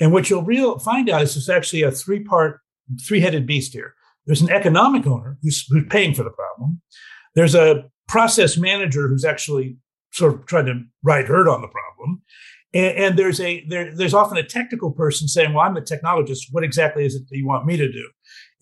And 0.00 0.12
what 0.12 0.30
you'll 0.30 0.42
real 0.42 0.78
find 0.78 1.10
out 1.10 1.22
is 1.22 1.36
it's 1.36 1.48
actually 1.48 1.82
a 1.82 1.90
three 1.90 2.20
part, 2.20 2.60
three 3.06 3.20
headed 3.20 3.46
beast 3.46 3.72
here. 3.72 3.94
There's 4.26 4.40
an 4.40 4.50
economic 4.50 5.06
owner 5.06 5.38
who's, 5.42 5.66
who's 5.68 5.84
paying 5.90 6.14
for 6.14 6.22
the 6.22 6.30
problem. 6.30 6.80
There's 7.34 7.54
a 7.54 7.84
process 8.08 8.56
manager 8.56 9.08
who's 9.08 9.24
actually 9.24 9.76
sort 10.12 10.34
of 10.34 10.46
trying 10.46 10.66
to 10.66 10.82
ride 11.02 11.26
herd 11.26 11.48
on 11.48 11.60
the 11.60 11.68
problem. 11.68 12.22
And, 12.74 12.96
and 12.96 13.18
there's 13.18 13.40
a 13.40 13.64
there, 13.66 13.94
there's 13.94 14.14
often 14.14 14.38
a 14.38 14.42
technical 14.42 14.90
person 14.90 15.28
saying, 15.28 15.52
"Well, 15.52 15.64
I'm 15.64 15.76
a 15.76 15.82
technologist. 15.82 16.46
What 16.50 16.64
exactly 16.64 17.04
is 17.04 17.14
it 17.14 17.28
that 17.28 17.36
you 17.36 17.46
want 17.46 17.66
me 17.66 17.76
to 17.76 17.90
do?" 17.90 18.08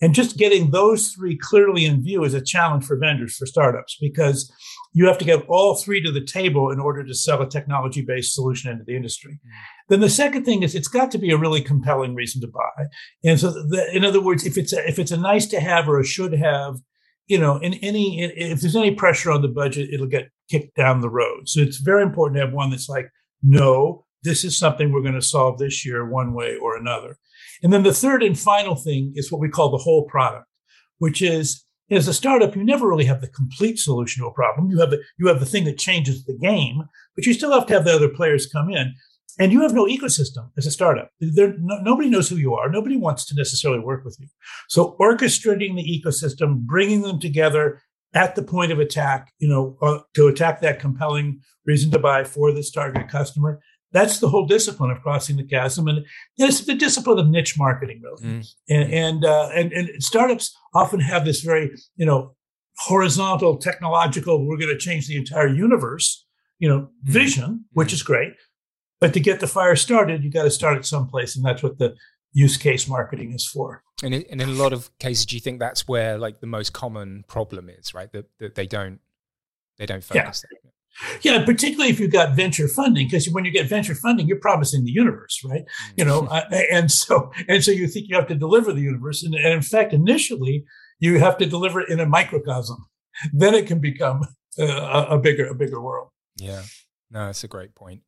And 0.01 0.15
just 0.15 0.37
getting 0.37 0.71
those 0.71 1.09
three 1.09 1.37
clearly 1.37 1.85
in 1.85 2.01
view 2.01 2.23
is 2.23 2.33
a 2.33 2.41
challenge 2.41 2.85
for 2.85 2.97
vendors, 2.97 3.37
for 3.37 3.45
startups, 3.45 3.97
because 4.01 4.51
you 4.93 5.05
have 5.07 5.17
to 5.19 5.25
get 5.25 5.45
all 5.47 5.75
three 5.75 6.01
to 6.01 6.11
the 6.11 6.25
table 6.25 6.71
in 6.71 6.79
order 6.79 7.03
to 7.03 7.13
sell 7.13 7.41
a 7.41 7.49
technology 7.49 8.01
based 8.01 8.33
solution 8.33 8.71
into 8.71 8.83
the 8.83 8.95
industry. 8.95 9.33
Mm. 9.33 9.49
Then 9.89 9.99
the 9.99 10.09
second 10.09 10.43
thing 10.43 10.63
is 10.63 10.73
it's 10.73 10.87
got 10.87 11.11
to 11.11 11.17
be 11.17 11.31
a 11.31 11.37
really 11.37 11.61
compelling 11.61 12.15
reason 12.15 12.41
to 12.41 12.47
buy. 12.47 12.85
And 13.23 13.39
so, 13.39 13.51
the, 13.51 13.87
in 13.95 14.03
other 14.03 14.21
words, 14.21 14.45
if 14.45 14.57
it's 14.57 14.73
a, 14.73 14.87
if 14.87 14.99
it's 14.99 15.11
a 15.11 15.17
nice 15.17 15.45
to 15.47 15.59
have 15.59 15.87
or 15.87 15.99
a 15.99 16.05
should 16.05 16.33
have, 16.33 16.77
you 17.27 17.37
know, 17.37 17.57
in 17.57 17.75
any 17.75 18.21
if 18.21 18.61
there's 18.61 18.75
any 18.75 18.95
pressure 18.95 19.31
on 19.31 19.41
the 19.41 19.47
budget, 19.47 19.93
it'll 19.93 20.07
get 20.07 20.29
kicked 20.49 20.75
down 20.75 21.01
the 21.01 21.09
road. 21.09 21.47
So 21.47 21.61
it's 21.61 21.77
very 21.77 22.03
important 22.03 22.37
to 22.37 22.45
have 22.45 22.53
one 22.53 22.71
that's 22.71 22.89
like, 22.89 23.09
no, 23.43 24.05
this 24.23 24.43
is 24.43 24.57
something 24.57 24.91
we're 24.91 25.01
going 25.01 25.13
to 25.13 25.21
solve 25.21 25.57
this 25.57 25.85
year, 25.85 26.05
one 26.07 26.33
way 26.33 26.57
or 26.57 26.75
another. 26.75 27.17
And 27.63 27.71
then 27.71 27.83
the 27.83 27.93
third 27.93 28.23
and 28.23 28.37
final 28.37 28.75
thing 28.75 29.13
is 29.15 29.31
what 29.31 29.41
we 29.41 29.49
call 29.49 29.69
the 29.69 29.77
whole 29.77 30.05
product, 30.05 30.47
which 30.97 31.21
is 31.21 31.63
as 31.91 32.07
a 32.07 32.13
startup, 32.13 32.55
you 32.55 32.63
never 32.63 32.87
really 32.87 33.05
have 33.05 33.21
the 33.21 33.27
complete 33.27 33.77
solution 33.77 34.23
to 34.23 34.29
a 34.29 34.33
problem. 34.33 34.69
You 34.69 34.79
have 34.79 34.91
the 34.91 35.03
you 35.19 35.27
have 35.27 35.39
the 35.39 35.45
thing 35.45 35.65
that 35.65 35.77
changes 35.77 36.23
the 36.23 36.37
game, 36.37 36.83
but 37.15 37.25
you 37.25 37.33
still 37.33 37.51
have 37.51 37.67
to 37.67 37.73
have 37.73 37.85
the 37.85 37.93
other 37.93 38.09
players 38.09 38.47
come 38.47 38.69
in. 38.69 38.93
And 39.39 39.51
you 39.51 39.61
have 39.61 39.73
no 39.73 39.85
ecosystem 39.85 40.49
as 40.57 40.65
a 40.65 40.71
startup. 40.71 41.09
There, 41.19 41.55
no, 41.57 41.77
nobody 41.81 42.09
knows 42.09 42.29
who 42.29 42.35
you 42.35 42.53
are. 42.53 42.69
Nobody 42.69 42.97
wants 42.97 43.25
to 43.25 43.35
necessarily 43.35 43.79
work 43.79 44.03
with 44.03 44.17
you. 44.19 44.27
So 44.67 44.95
orchestrating 44.99 45.75
the 45.75 46.01
ecosystem, 46.03 46.59
bringing 46.59 47.01
them 47.01 47.19
together 47.19 47.81
at 48.13 48.35
the 48.35 48.43
point 48.43 48.73
of 48.73 48.79
attack, 48.79 49.31
you 49.39 49.47
know, 49.47 49.77
uh, 49.81 49.99
to 50.15 50.27
attack 50.27 50.59
that 50.61 50.79
compelling 50.79 51.39
reason 51.65 51.91
to 51.91 51.99
buy 51.99 52.23
for 52.25 52.51
this 52.51 52.71
target 52.71 53.07
customer, 53.07 53.61
that's 53.91 54.19
the 54.19 54.29
whole 54.29 54.45
discipline 54.45 54.91
of 54.91 55.01
crossing 55.01 55.37
the 55.37 55.43
chasm, 55.43 55.87
and 55.87 56.05
it's 56.37 56.61
the 56.61 56.75
discipline 56.75 57.19
of 57.19 57.27
niche 57.27 57.57
marketing, 57.57 58.01
really. 58.03 58.23
Mm. 58.23 58.53
And 58.69 58.93
and, 58.93 59.25
uh, 59.25 59.49
and 59.53 59.71
and 59.73 60.03
startups 60.03 60.55
often 60.73 60.99
have 60.99 61.25
this 61.25 61.41
very 61.41 61.71
you 61.95 62.05
know 62.05 62.35
horizontal 62.77 63.57
technological. 63.57 64.45
We're 64.45 64.57
going 64.57 64.69
to 64.69 64.77
change 64.77 65.07
the 65.07 65.17
entire 65.17 65.47
universe, 65.47 66.25
you 66.59 66.69
know, 66.69 66.81
mm. 66.81 66.89
vision, 67.03 67.65
which 67.73 67.89
mm. 67.89 67.93
is 67.93 68.03
great. 68.03 68.33
But 68.99 69.13
to 69.13 69.19
get 69.19 69.39
the 69.39 69.47
fire 69.47 69.75
started, 69.75 70.23
you 70.23 70.31
got 70.31 70.43
to 70.43 70.51
start 70.51 70.77
at 70.77 70.85
someplace, 70.85 71.35
and 71.35 71.43
that's 71.43 71.63
what 71.63 71.77
the 71.77 71.95
use 72.33 72.55
case 72.57 72.87
marketing 72.87 73.33
is 73.33 73.45
for. 73.45 73.83
And, 74.03 74.13
in, 74.13 74.23
and 74.31 74.41
in 74.41 74.49
a 74.49 74.53
lot 74.53 74.73
of 74.73 74.97
cases, 74.99 75.25
do 75.25 75.35
you 75.35 75.41
think 75.41 75.59
that's 75.59 75.87
where 75.87 76.17
like 76.17 76.39
the 76.39 76.47
most 76.47 76.73
common 76.73 77.25
problem 77.27 77.69
is, 77.69 77.93
right? 77.93 78.11
That, 78.11 78.29
that 78.39 78.55
they 78.55 78.67
don't 78.67 78.99
they 79.77 79.85
don't 79.85 80.03
focus. 80.03 80.43
Yeah. 80.51 80.70
Yeah, 81.21 81.43
particularly 81.45 81.89
if 81.89 81.99
you've 81.99 82.11
got 82.11 82.35
venture 82.35 82.67
funding, 82.67 83.07
because 83.07 83.29
when 83.29 83.45
you 83.45 83.51
get 83.51 83.67
venture 83.67 83.95
funding, 83.95 84.27
you're 84.27 84.39
promising 84.39 84.83
the 84.83 84.91
universe, 84.91 85.41
right? 85.43 85.61
Mm-hmm. 85.61 85.93
You 85.97 86.05
know, 86.05 86.27
uh, 86.27 86.45
and 86.71 86.91
so 86.91 87.31
and 87.47 87.63
so 87.63 87.71
you 87.71 87.87
think 87.87 88.07
you 88.09 88.15
have 88.15 88.27
to 88.27 88.35
deliver 88.35 88.73
the 88.73 88.81
universe, 88.81 89.23
and, 89.23 89.33
and, 89.33 89.53
in 89.53 89.61
fact, 89.61 89.93
initially 89.93 90.65
you 90.99 91.19
have 91.19 91.37
to 91.39 91.45
deliver 91.45 91.81
it 91.81 91.89
in 91.89 91.99
a 91.99 92.05
microcosm. 92.05 92.85
Then 93.33 93.55
it 93.55 93.67
can 93.67 93.79
become 93.79 94.23
uh, 94.59 94.65
a, 94.65 95.15
a 95.15 95.19
bigger 95.19 95.47
a 95.47 95.55
bigger 95.55 95.81
world. 95.81 96.09
Yeah, 96.37 96.61
no, 97.09 97.27
that's 97.27 97.43
a 97.43 97.47
great 97.47 97.73
point. 97.73 98.01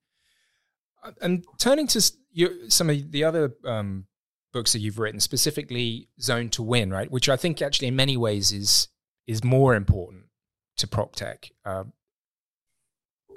Uh, 1.04 1.12
and 1.22 1.46
turning 1.60 1.88
to 1.88 2.12
your, 2.32 2.52
some 2.70 2.90
of 2.90 3.12
the 3.12 3.24
other 3.24 3.54
um, 3.66 4.06
books 4.52 4.74
that 4.74 4.80
you've 4.80 5.00
written, 5.00 5.20
specifically 5.20 6.10
Zone 6.22 6.50
to 6.50 6.64
Win, 6.64 6.92
right? 6.92 7.12
Which 7.12 7.30
I 7.30 7.38
think 7.38 7.62
actually 7.62 7.88
in 7.88 7.96
many 7.96 8.18
ways 8.18 8.52
is 8.52 8.88
is 9.26 9.44
more 9.44 9.74
important 9.74 10.26
to 10.78 10.88
prop 10.88 11.16
tech. 11.16 11.50
Uh, 11.66 11.86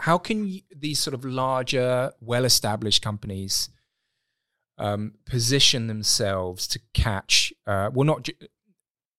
how 0.01 0.19
can 0.19 0.47
you, 0.47 0.61
these 0.75 0.99
sort 0.99 1.15
of 1.15 1.25
larger, 1.25 2.13
well-established 2.21 3.03
companies 3.03 3.71
um, 4.79 5.15
position 5.25 5.87
themselves 5.87 6.67
to 6.69 6.81
catch? 6.95 7.53
Uh, 7.67 7.91
well, 7.93 8.05
not 8.05 8.23
ju- 8.25 8.47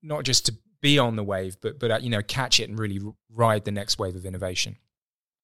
not 0.04 0.24
just 0.24 0.46
to 0.46 0.56
be 0.82 1.00
on 1.00 1.16
the 1.16 1.24
wave, 1.24 1.58
but 1.62 1.80
but 1.80 1.92
uh, 1.92 2.00
you 2.02 2.10
know, 2.10 2.22
catch 2.22 2.60
it 2.60 2.70
and 2.70 2.80
really 2.80 3.00
ride 3.30 3.66
the 3.66 3.72
next 3.72 4.00
wave 4.00 4.16
of 4.16 4.26
innovation. 4.26 4.78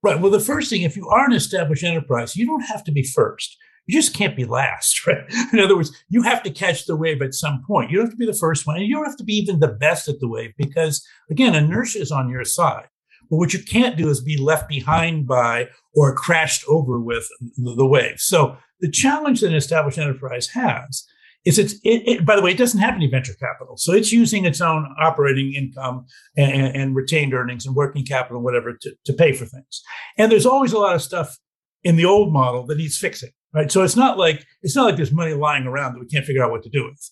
Right. 0.01 0.19
Well, 0.19 0.31
the 0.31 0.39
first 0.39 0.69
thing, 0.69 0.81
if 0.81 0.97
you 0.97 1.07
are 1.07 1.25
an 1.25 1.33
established 1.33 1.83
enterprise, 1.83 2.35
you 2.35 2.45
don't 2.45 2.63
have 2.63 2.83
to 2.83 2.91
be 2.91 3.03
first. 3.03 3.57
You 3.85 3.97
just 3.97 4.13
can't 4.13 4.35
be 4.35 4.45
last, 4.45 5.05
right? 5.07 5.23
In 5.51 5.59
other 5.59 5.75
words, 5.75 5.91
you 6.09 6.21
have 6.23 6.43
to 6.43 6.49
catch 6.49 6.85
the 6.85 6.95
wave 6.95 7.21
at 7.21 7.33
some 7.33 7.63
point. 7.65 7.89
You 7.89 7.97
don't 7.97 8.07
have 8.07 8.13
to 8.13 8.17
be 8.17 8.25
the 8.25 8.33
first 8.33 8.67
one, 8.67 8.77
and 8.77 8.85
you 8.85 8.95
don't 8.95 9.05
have 9.05 9.17
to 9.17 9.23
be 9.23 9.35
even 9.35 9.59
the 9.59 9.69
best 9.69 10.07
at 10.07 10.19
the 10.19 10.27
wave 10.27 10.53
because, 10.57 11.05
again, 11.29 11.55
inertia 11.55 11.99
is 11.99 12.11
on 12.11 12.29
your 12.29 12.43
side. 12.43 12.87
But 13.33 13.37
what 13.37 13.53
you 13.53 13.63
can't 13.63 13.97
do 13.97 14.09
is 14.09 14.21
be 14.21 14.37
left 14.37 14.69
behind 14.69 15.25
by 15.25 15.69
or 15.95 16.13
crashed 16.13 16.63
over 16.67 16.99
with 16.99 17.27
the 17.57 17.83
wave. 17.83 18.19
So 18.19 18.57
the 18.79 18.91
challenge 18.91 19.41
that 19.41 19.47
an 19.47 19.55
established 19.55 19.97
enterprise 19.97 20.49
has 20.49 21.03
is 21.43 21.57
it's 21.57 21.73
it, 21.83 22.07
it, 22.07 22.25
by 22.27 22.35
the 22.35 22.43
way 22.43 22.51
it 22.51 22.59
doesn't 22.59 22.79
have 22.79 22.93
any 22.93 23.07
venture 23.07 23.33
capital. 23.33 23.75
So 23.75 23.91
it's 23.91 24.11
using 24.11 24.45
its 24.45 24.61
own 24.61 24.87
operating 25.01 25.51
income 25.55 26.05
and, 26.37 26.77
and 26.77 26.95
retained 26.95 27.33
earnings 27.33 27.65
and 27.65 27.75
working 27.75 28.05
capital 28.05 28.37
and 28.37 28.43
whatever 28.43 28.77
to, 28.79 28.91
to 29.03 29.13
pay 29.13 29.31
for 29.31 29.45
things. 29.45 29.81
And 30.15 30.31
there's 30.31 30.45
always 30.45 30.71
a 30.71 30.77
lot 30.77 30.93
of 30.93 31.01
stuff 31.01 31.35
in 31.83 31.95
the 31.95 32.05
old 32.05 32.31
model 32.31 32.67
that 32.67 32.77
needs 32.77 32.99
fixing 32.99 33.31
right? 33.53 33.71
So 33.71 33.83
it's 33.83 33.95
not 33.95 34.17
like 34.17 34.45
it's 34.61 34.75
not 34.75 34.85
like 34.85 34.95
there's 34.95 35.11
money 35.11 35.33
lying 35.33 35.65
around 35.65 35.93
that 35.93 35.99
we 35.99 36.07
can't 36.07 36.25
figure 36.25 36.43
out 36.43 36.51
what 36.51 36.63
to 36.63 36.69
do 36.69 36.85
with 36.85 37.09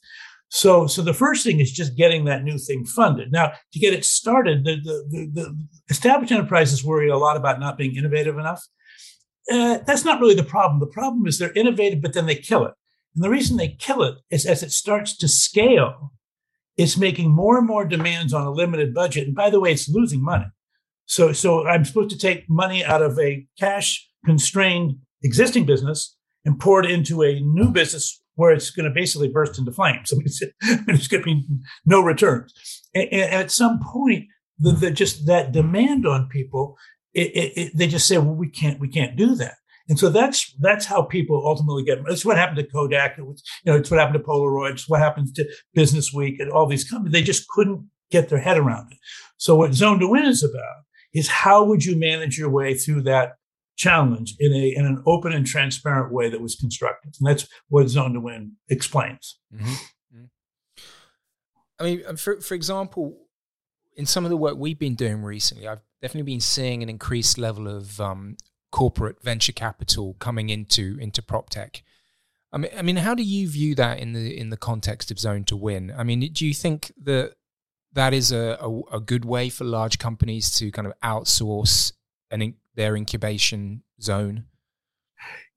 so, 0.53 0.85
so 0.85 1.01
the 1.01 1.13
first 1.13 1.45
thing 1.45 1.61
is 1.61 1.71
just 1.71 1.95
getting 1.95 2.25
that 2.25 2.43
new 2.43 2.57
thing 2.57 2.83
funded. 2.83 3.31
Now, 3.31 3.53
to 3.71 3.79
get 3.79 3.93
it 3.93 4.03
started, 4.03 4.65
the, 4.65 4.75
the, 4.75 5.05
the, 5.09 5.31
the 5.33 5.67
established 5.89 6.33
enterprises 6.33 6.83
worry 6.83 7.09
a 7.09 7.17
lot 7.17 7.37
about 7.37 7.61
not 7.61 7.77
being 7.77 7.95
innovative 7.95 8.37
enough. 8.37 8.61
Uh, 9.49 9.77
that's 9.87 10.03
not 10.03 10.19
really 10.19 10.35
the 10.35 10.43
problem. 10.43 10.81
The 10.81 10.87
problem 10.87 11.25
is 11.25 11.39
they're 11.39 11.53
innovative, 11.53 12.01
but 12.01 12.11
then 12.11 12.25
they 12.25 12.35
kill 12.35 12.65
it. 12.65 12.73
And 13.15 13.23
the 13.23 13.29
reason 13.29 13.55
they 13.55 13.69
kill 13.69 14.03
it 14.03 14.15
is 14.29 14.45
as 14.45 14.61
it 14.61 14.73
starts 14.73 15.15
to 15.19 15.29
scale, 15.29 16.11
it's 16.75 16.97
making 16.97 17.31
more 17.31 17.57
and 17.57 17.65
more 17.65 17.85
demands 17.85 18.33
on 18.33 18.45
a 18.45 18.51
limited 18.51 18.93
budget. 18.93 19.27
And 19.27 19.35
by 19.35 19.49
the 19.49 19.59
way, 19.61 19.71
it's 19.71 19.87
losing 19.87 20.21
money. 20.21 20.47
So, 21.05 21.31
so 21.31 21.65
I'm 21.65 21.85
supposed 21.85 22.09
to 22.09 22.17
take 22.17 22.49
money 22.49 22.83
out 22.83 23.01
of 23.01 23.17
a 23.17 23.47
cash 23.57 24.05
constrained 24.25 24.97
existing 25.23 25.65
business 25.65 26.17
and 26.43 26.59
pour 26.59 26.83
it 26.83 26.91
into 26.91 27.23
a 27.23 27.39
new 27.39 27.71
business 27.71 28.21
where 28.41 28.51
it's 28.51 28.71
going 28.71 28.89
to 28.89 28.93
basically 28.93 29.27
burst 29.27 29.59
into 29.59 29.71
flames. 29.71 30.11
I 30.11 30.15
mean, 30.15 30.25
it's, 30.25 31.07
going 31.07 31.21
to 31.21 31.25
be 31.25 31.45
no 31.85 32.01
returns. 32.01 32.51
And, 32.95 33.07
and 33.11 33.31
at 33.31 33.51
some 33.51 33.79
point, 33.79 34.25
the, 34.57 34.71
the, 34.71 34.89
just 34.89 35.27
that 35.27 35.51
demand 35.51 36.07
on 36.07 36.27
people, 36.27 36.75
it, 37.13 37.27
it, 37.35 37.53
it, 37.55 37.71
they 37.75 37.85
just 37.85 38.07
say, 38.07 38.17
well, 38.17 38.33
we 38.33 38.49
can't, 38.49 38.79
we 38.79 38.87
can't 38.87 39.15
do 39.15 39.35
that. 39.35 39.53
And 39.89 39.99
so 39.99 40.09
that's 40.09 40.55
that's 40.59 40.85
how 40.85 41.03
people 41.03 41.43
ultimately 41.45 41.83
get. 41.83 41.99
It's 42.07 42.25
what 42.25 42.37
happened 42.37 42.57
to 42.57 42.67
Kodak. 42.71 43.19
It 43.19 43.25
was, 43.25 43.43
you 43.63 43.71
know, 43.71 43.77
it's 43.77 43.91
what 43.91 43.99
happened 43.99 44.23
to 44.23 44.27
Polaroid. 44.27 44.71
It's 44.71 44.89
what 44.89 45.01
happens 45.01 45.31
to 45.33 45.47
Business 45.75 46.11
Week 46.11 46.39
and 46.39 46.49
all 46.49 46.65
these 46.65 46.89
companies. 46.89 47.11
They 47.11 47.21
just 47.21 47.47
couldn't 47.49 47.89
get 48.09 48.29
their 48.29 48.39
head 48.39 48.57
around 48.57 48.91
it. 48.91 48.97
So 49.37 49.55
what 49.55 49.73
Zone 49.73 49.99
to 49.99 50.07
Win 50.07 50.25
is 50.25 50.43
about 50.43 50.83
is 51.13 51.27
how 51.27 51.63
would 51.65 51.83
you 51.85 51.95
manage 51.95 52.39
your 52.39 52.49
way 52.49 52.73
through 52.73 53.03
that 53.03 53.33
challenge 53.81 54.35
in 54.39 54.53
a 54.53 54.73
in 54.75 54.85
an 54.85 55.01
open 55.07 55.33
and 55.33 55.45
transparent 55.45 56.13
way 56.13 56.29
that 56.29 56.39
was 56.39 56.55
constructive. 56.55 57.13
and 57.19 57.27
that's 57.27 57.47
what 57.69 57.89
Zone 57.89 58.13
to 58.13 58.19
Win 58.19 58.53
explains. 58.69 59.39
Mm-hmm. 59.53 59.65
mm-hmm. 59.65 60.25
I 61.79 61.83
mean, 61.83 62.15
for 62.17 62.39
for 62.41 62.53
example, 62.53 63.17
in 63.95 64.05
some 64.05 64.23
of 64.23 64.29
the 64.29 64.37
work 64.37 64.55
we've 64.57 64.77
been 64.77 64.95
doing 64.95 65.23
recently, 65.23 65.67
I've 65.67 65.81
definitely 66.01 66.31
been 66.31 66.41
seeing 66.41 66.83
an 66.83 66.89
increased 66.89 67.39
level 67.39 67.67
of 67.67 67.99
um, 67.99 68.37
corporate 68.71 69.21
venture 69.23 69.51
capital 69.51 70.15
coming 70.19 70.49
into 70.49 70.97
into 71.01 71.23
prop 71.23 71.49
tech. 71.49 71.81
I 72.53 72.57
mean, 72.57 72.71
I 72.77 72.81
mean, 72.83 72.97
how 72.97 73.15
do 73.15 73.23
you 73.23 73.47
view 73.49 73.73
that 73.75 73.99
in 73.99 74.13
the 74.13 74.37
in 74.37 74.49
the 74.51 74.57
context 74.57 75.09
of 75.09 75.17
Zone 75.17 75.43
to 75.45 75.57
Win? 75.57 75.91
I 75.97 76.03
mean, 76.03 76.19
do 76.31 76.45
you 76.45 76.53
think 76.53 76.91
that 77.01 77.33
that 77.93 78.13
is 78.13 78.31
a, 78.31 78.57
a, 78.61 78.97
a 78.97 78.99
good 78.99 79.25
way 79.25 79.49
for 79.49 79.63
large 79.63 79.97
companies 79.97 80.51
to 80.59 80.71
kind 80.71 80.87
of 80.87 80.93
outsource 81.03 81.93
an 82.29 82.53
their 82.75 82.95
incubation 82.95 83.83
zone? 84.01 84.45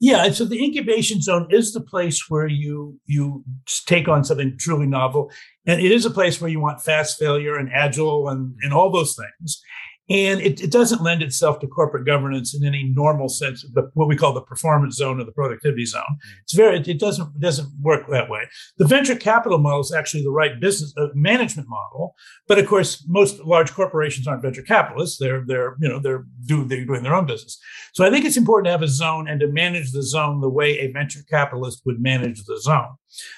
Yeah, 0.00 0.30
so 0.32 0.44
the 0.44 0.62
incubation 0.62 1.22
zone 1.22 1.46
is 1.50 1.72
the 1.72 1.80
place 1.80 2.28
where 2.28 2.46
you 2.46 3.00
you 3.06 3.44
take 3.86 4.08
on 4.08 4.24
something 4.24 4.56
truly 4.58 4.86
novel, 4.86 5.30
and 5.66 5.80
it 5.80 5.90
is 5.92 6.04
a 6.04 6.10
place 6.10 6.40
where 6.40 6.50
you 6.50 6.60
want 6.60 6.82
fast 6.82 7.18
failure 7.18 7.56
and 7.56 7.70
agile 7.72 8.28
and 8.28 8.54
and 8.62 8.74
all 8.74 8.90
those 8.90 9.16
things 9.16 9.62
and 10.10 10.40
it, 10.40 10.60
it, 10.60 10.70
doesn't 10.70 11.02
lend 11.02 11.22
itself 11.22 11.60
to 11.60 11.66
corporate 11.66 12.04
governance 12.04 12.54
in 12.54 12.64
any 12.64 12.92
normal 12.94 13.28
sense 13.28 13.64
the, 13.72 13.90
what 13.94 14.06
we 14.06 14.16
call 14.16 14.34
the 14.34 14.42
performance 14.42 14.96
zone 14.96 15.18
or 15.20 15.24
the 15.24 15.32
productivity 15.32 15.86
zone. 15.86 16.18
It's 16.42 16.52
very 16.52 16.78
it, 16.78 16.98
doesn't 16.98 17.34
it 17.36 17.40
doesn't 17.40 17.68
work 17.80 18.06
that 18.10 18.28
way. 18.28 18.48
The 18.76 18.86
venture 18.86 19.16
capital 19.16 19.58
model 19.58 19.80
is 19.80 19.92
actually 19.92 20.24
the 20.24 20.30
right 20.30 20.60
business 20.60 20.92
uh, 20.98 21.06
management 21.14 21.68
model 21.68 22.14
but 22.46 22.58
of 22.58 22.66
course 22.66 23.04
most 23.08 23.40
large 23.40 23.72
corporations 23.72 24.26
aren't 24.26 24.42
venture 24.42 24.62
capitalists. 24.62 25.18
They're 25.18 25.44
they're 25.46 25.76
you 25.80 25.88
know 25.88 25.98
they're, 25.98 26.26
do, 26.44 26.64
they're 26.64 26.84
doing 26.84 27.02
their 27.02 27.14
own 27.14 27.26
business. 27.26 27.58
So 27.92 28.04
i 28.04 28.10
think 28.10 28.24
it's 28.24 28.36
important 28.36 28.66
to 28.66 28.72
have 28.72 28.82
a 28.82 28.88
zone 28.88 29.28
and 29.28 29.40
to 29.40 29.48
manage 29.48 29.92
the 29.92 30.02
zone 30.02 30.40
the 30.40 30.48
way 30.48 30.78
a 30.78 30.92
venture 30.92 31.20
capitalist 31.28 31.82
would 31.86 32.00
manage 32.00 32.44
the 32.44 32.60
zone 32.60 32.96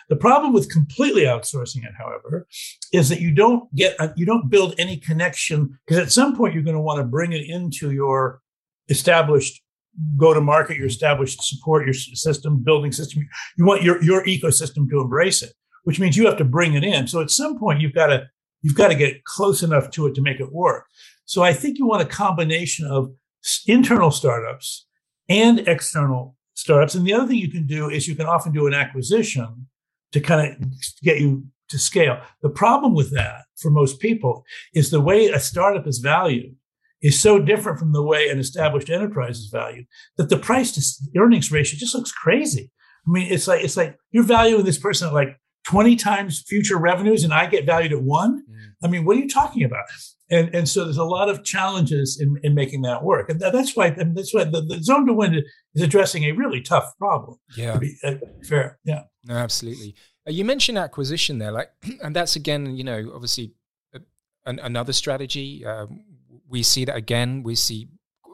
the 0.09 0.17
problem 0.17 0.53
with 0.53 0.71
completely 0.71 1.23
outsourcing 1.23 1.85
it, 1.85 1.93
however, 1.99 2.47
is 2.93 3.09
that 3.09 3.21
you 3.21 3.33
don't 3.33 3.73
get 3.75 3.99
uh, 4.01 4.09
you 4.17 4.27
don't 4.27 4.49
build 4.51 4.75
any 4.79 4.97
connection 4.97 5.79
because 5.87 6.03
at 6.03 6.13
some 6.13 6.37
point 6.37 6.55
you're 6.55 6.63
going 6.63 6.77
to 6.77 6.81
want 6.81 6.99
to 6.99 7.05
bring 7.05 7.33
it 7.33 7.49
into 7.49 7.91
your 7.91 8.41
established 8.89 9.63
go 10.17 10.35
to 10.35 10.41
market, 10.41 10.77
your 10.77 10.87
established 10.87 11.43
support, 11.43 11.87
your 11.87 11.95
system, 11.95 12.63
building 12.63 12.93
system. 12.93 13.27
You 13.57 13.65
want 13.65 13.83
your 13.83 14.03
your 14.03 14.25
ecosystem 14.25 14.89
to 14.91 15.01
embrace 15.01 15.43
it, 15.43 15.53
which 15.85 15.99
means 15.99 16.17
you 16.17 16.27
have 16.27 16.37
to 16.39 16.45
bring 16.45 16.75
it 16.75 16.85
in. 16.85 17.07
So 17.07 17.21
at 17.21 17.31
some 17.31 17.59
point 17.59 17.81
you've 17.81 17.95
got 17.95 18.09
to 18.09 18.27
you've 18.63 18.77
got 18.77 18.89
to 18.89 18.95
get 18.95 19.25
close 19.25 19.63
enough 19.63 19.91
to 19.93 20.07
it 20.07 20.15
to 20.15 20.23
make 20.23 20.41
it 20.41 20.53
work. 20.53 20.87
So 21.25 21.43
I 21.43 21.53
think 21.53 21.79
you 21.79 21.87
want 21.87 22.03
a 22.03 22.07
combination 22.07 22.87
of 22.87 23.13
internal 23.67 24.11
startups 24.11 24.87
and 25.29 25.61
external 25.61 26.36
startups. 26.57 26.95
And 26.95 27.07
the 27.07 27.13
other 27.13 27.29
thing 27.29 27.37
you 27.37 27.51
can 27.51 27.67
do 27.67 27.89
is 27.89 28.09
you 28.09 28.17
can 28.17 28.27
often 28.27 28.53
do 28.53 28.67
an 28.67 28.75
acquisition 28.75 29.69
to 30.13 30.21
kind 30.21 30.51
of 30.51 30.69
get 31.03 31.21
you 31.21 31.45
to 31.69 31.79
scale. 31.79 32.21
The 32.43 32.49
problem 32.49 32.95
with 32.95 33.13
that 33.13 33.45
for 33.57 33.71
most 33.71 34.01
people 34.01 34.45
is 34.75 34.91
the 34.91 35.01
way 35.01 35.27
a 35.27 35.39
startup 35.39 35.87
is 35.87 35.99
valued 35.99 36.57
is 37.03 37.21
so 37.21 37.39
different 37.39 37.79
from 37.79 37.93
the 37.93 38.03
way 38.03 38.29
an 38.29 38.39
established 38.39 38.89
enterprise 38.89 39.39
is 39.39 39.49
valued 39.49 39.87
that 40.17 40.29
the 40.29 40.37
price 40.37 40.73
to 40.73 41.21
earnings 41.21 41.53
ratio 41.53 41.79
just 41.79 41.95
looks 41.95 42.13
crazy. 42.13 42.71
I 43.07 43.11
mean, 43.11 43.31
it's 43.31 43.47
like 43.47 43.63
it's 43.63 43.77
like 43.77 43.97
you're 44.11 44.25
valuing 44.25 44.65
this 44.65 44.79
person 44.79 45.09
at 45.09 45.15
like 45.15 45.39
20 45.65 45.97
times 45.97 46.43
future 46.49 46.79
revenues 46.79 47.25
and 47.25 47.35
I 47.35 47.47
get 47.47 47.67
valued 47.67 47.93
at 47.93 48.03
one. 48.03 48.45
Mm. 48.49 48.85
I 48.85 48.89
mean, 48.89 49.05
what 49.05 49.17
are 49.17 49.21
you 49.21 49.29
talking 49.29 49.65
about? 49.65 49.85
And 50.31 50.53
and 50.55 50.69
so 50.69 50.85
there's 50.85 50.97
a 50.97 51.05
lot 51.05 51.29
of 51.29 51.45
challenges 51.45 52.21
in, 52.21 52.39
in 52.43 52.55
making 52.55 52.83
that 52.83 53.05
work, 53.05 53.29
and 53.29 53.41
that's 53.41 53.77
why 53.77 53.89
and 53.89 54.17
that's 54.17 54.35
why 54.35 54.45
the, 54.45 54.61
the 54.61 54.83
zone 54.83 55.07
to 55.07 55.13
win 55.13 55.43
is 55.75 55.83
addressing 55.83 56.25
a 56.25 56.33
really 56.33 56.61
tough 56.61 56.97
problem. 56.99 57.39
Yeah, 57.57 57.79
be, 57.79 57.97
uh, 58.03 58.15
fair. 58.49 58.79
Yeah, 58.85 59.03
no, 59.25 59.35
absolutely. 59.35 59.95
Uh, 60.27 60.33
you 60.33 60.45
mentioned 60.45 60.79
acquisition 60.79 61.39
there, 61.39 61.53
like, 61.53 61.71
and 62.03 62.15
that's 62.15 62.37
again, 62.37 62.77
you 62.77 62.85
know, 62.85 63.13
obviously 63.15 63.53
uh, 63.95 64.01
an, 64.47 64.59
another 64.59 64.93
strategy. 64.93 65.65
Uh, 65.65 65.87
we 66.49 66.63
see 66.63 66.85
that 66.85 66.97
again. 66.97 67.43
We 67.43 67.55
see 67.55 67.89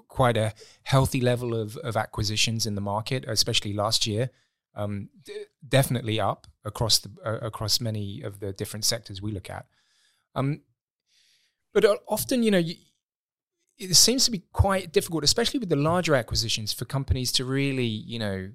quite 0.08 0.37
a 0.37 0.54
healthy 0.84 1.20
level 1.20 1.54
of 1.54 1.76
of 1.78 1.96
acquisitions 1.96 2.64
in 2.64 2.75
the 2.75 2.80
market, 2.80 3.25
especially 3.28 3.75
last 3.75 4.06
year. 4.06 4.30
Um, 4.75 5.11
d- 5.22 5.44
definitely 5.68 6.18
up 6.18 6.46
across 6.64 6.99
the 7.00 7.11
uh, 7.22 7.46
across 7.46 7.80
many 7.80 8.22
of 8.22 8.40
the 8.40 8.54
different 8.54 8.87
sectors 8.87 9.20
we 9.20 9.32
look 9.32 9.50
at. 9.50 9.66
Um, 10.34 10.62
but 11.73 11.85
uh, 11.85 11.97
often, 12.09 12.43
you 12.43 12.50
know, 12.50 12.59
you, 12.59 12.75
it 13.79 13.95
seems 13.95 14.25
to 14.26 14.31
be 14.31 14.45
quite 14.52 14.93
difficult, 14.93 15.25
especially 15.25 15.59
with 15.59 15.69
the 15.69 15.76
larger 15.76 16.14
acquisitions, 16.14 16.73
for 16.73 16.85
companies 16.85 17.33
to 17.33 17.45
really, 17.45 17.85
you 17.85 18.19
know, 18.19 18.50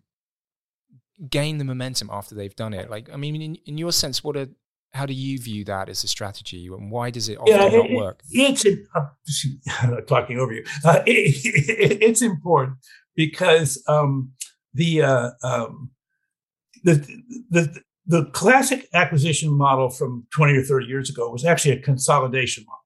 gain 1.30 1.58
the 1.58 1.66
momentum 1.66 2.10
after 2.12 2.36
they've 2.36 2.56
done 2.56 2.74
it. 2.74 2.90
Like, 2.90 3.10
I 3.12 3.18
mean, 3.18 3.42
in, 3.42 3.56
in 3.66 3.78
your 3.78 3.92
sense, 3.92 4.24
what 4.24 4.38
are 4.38 4.48
how 4.94 5.06
do 5.06 5.14
you 5.14 5.38
view 5.38 5.64
that 5.66 5.90
as 5.90 6.04
a 6.04 6.08
strategy, 6.08 6.68
and 6.68 6.90
why 6.90 7.10
does 7.10 7.30
it 7.30 7.38
often 7.38 7.54
yeah, 7.54 7.66
it, 7.66 7.92
not 7.92 7.92
work? 7.92 8.22
It's 8.32 8.66
I'm 8.96 10.06
talking 10.08 10.40
over 10.40 10.54
you. 10.54 10.64
Uh, 10.84 11.02
it, 11.06 11.46
it, 11.46 12.02
it's 12.02 12.22
important 12.22 12.78
because 13.16 13.84
um, 13.88 14.32
the, 14.74 15.02
uh, 15.02 15.30
um, 15.44 15.92
the 16.84 16.96
the 17.50 17.82
the 18.06 18.26
classic 18.32 18.88
acquisition 18.94 19.52
model 19.52 19.90
from 19.90 20.26
20 20.34 20.58
or 20.58 20.64
30 20.64 20.86
years 20.86 21.10
ago 21.10 21.30
was 21.30 21.44
actually 21.44 21.72
a 21.72 21.82
consolidation 21.82 22.64
model. 22.66 22.80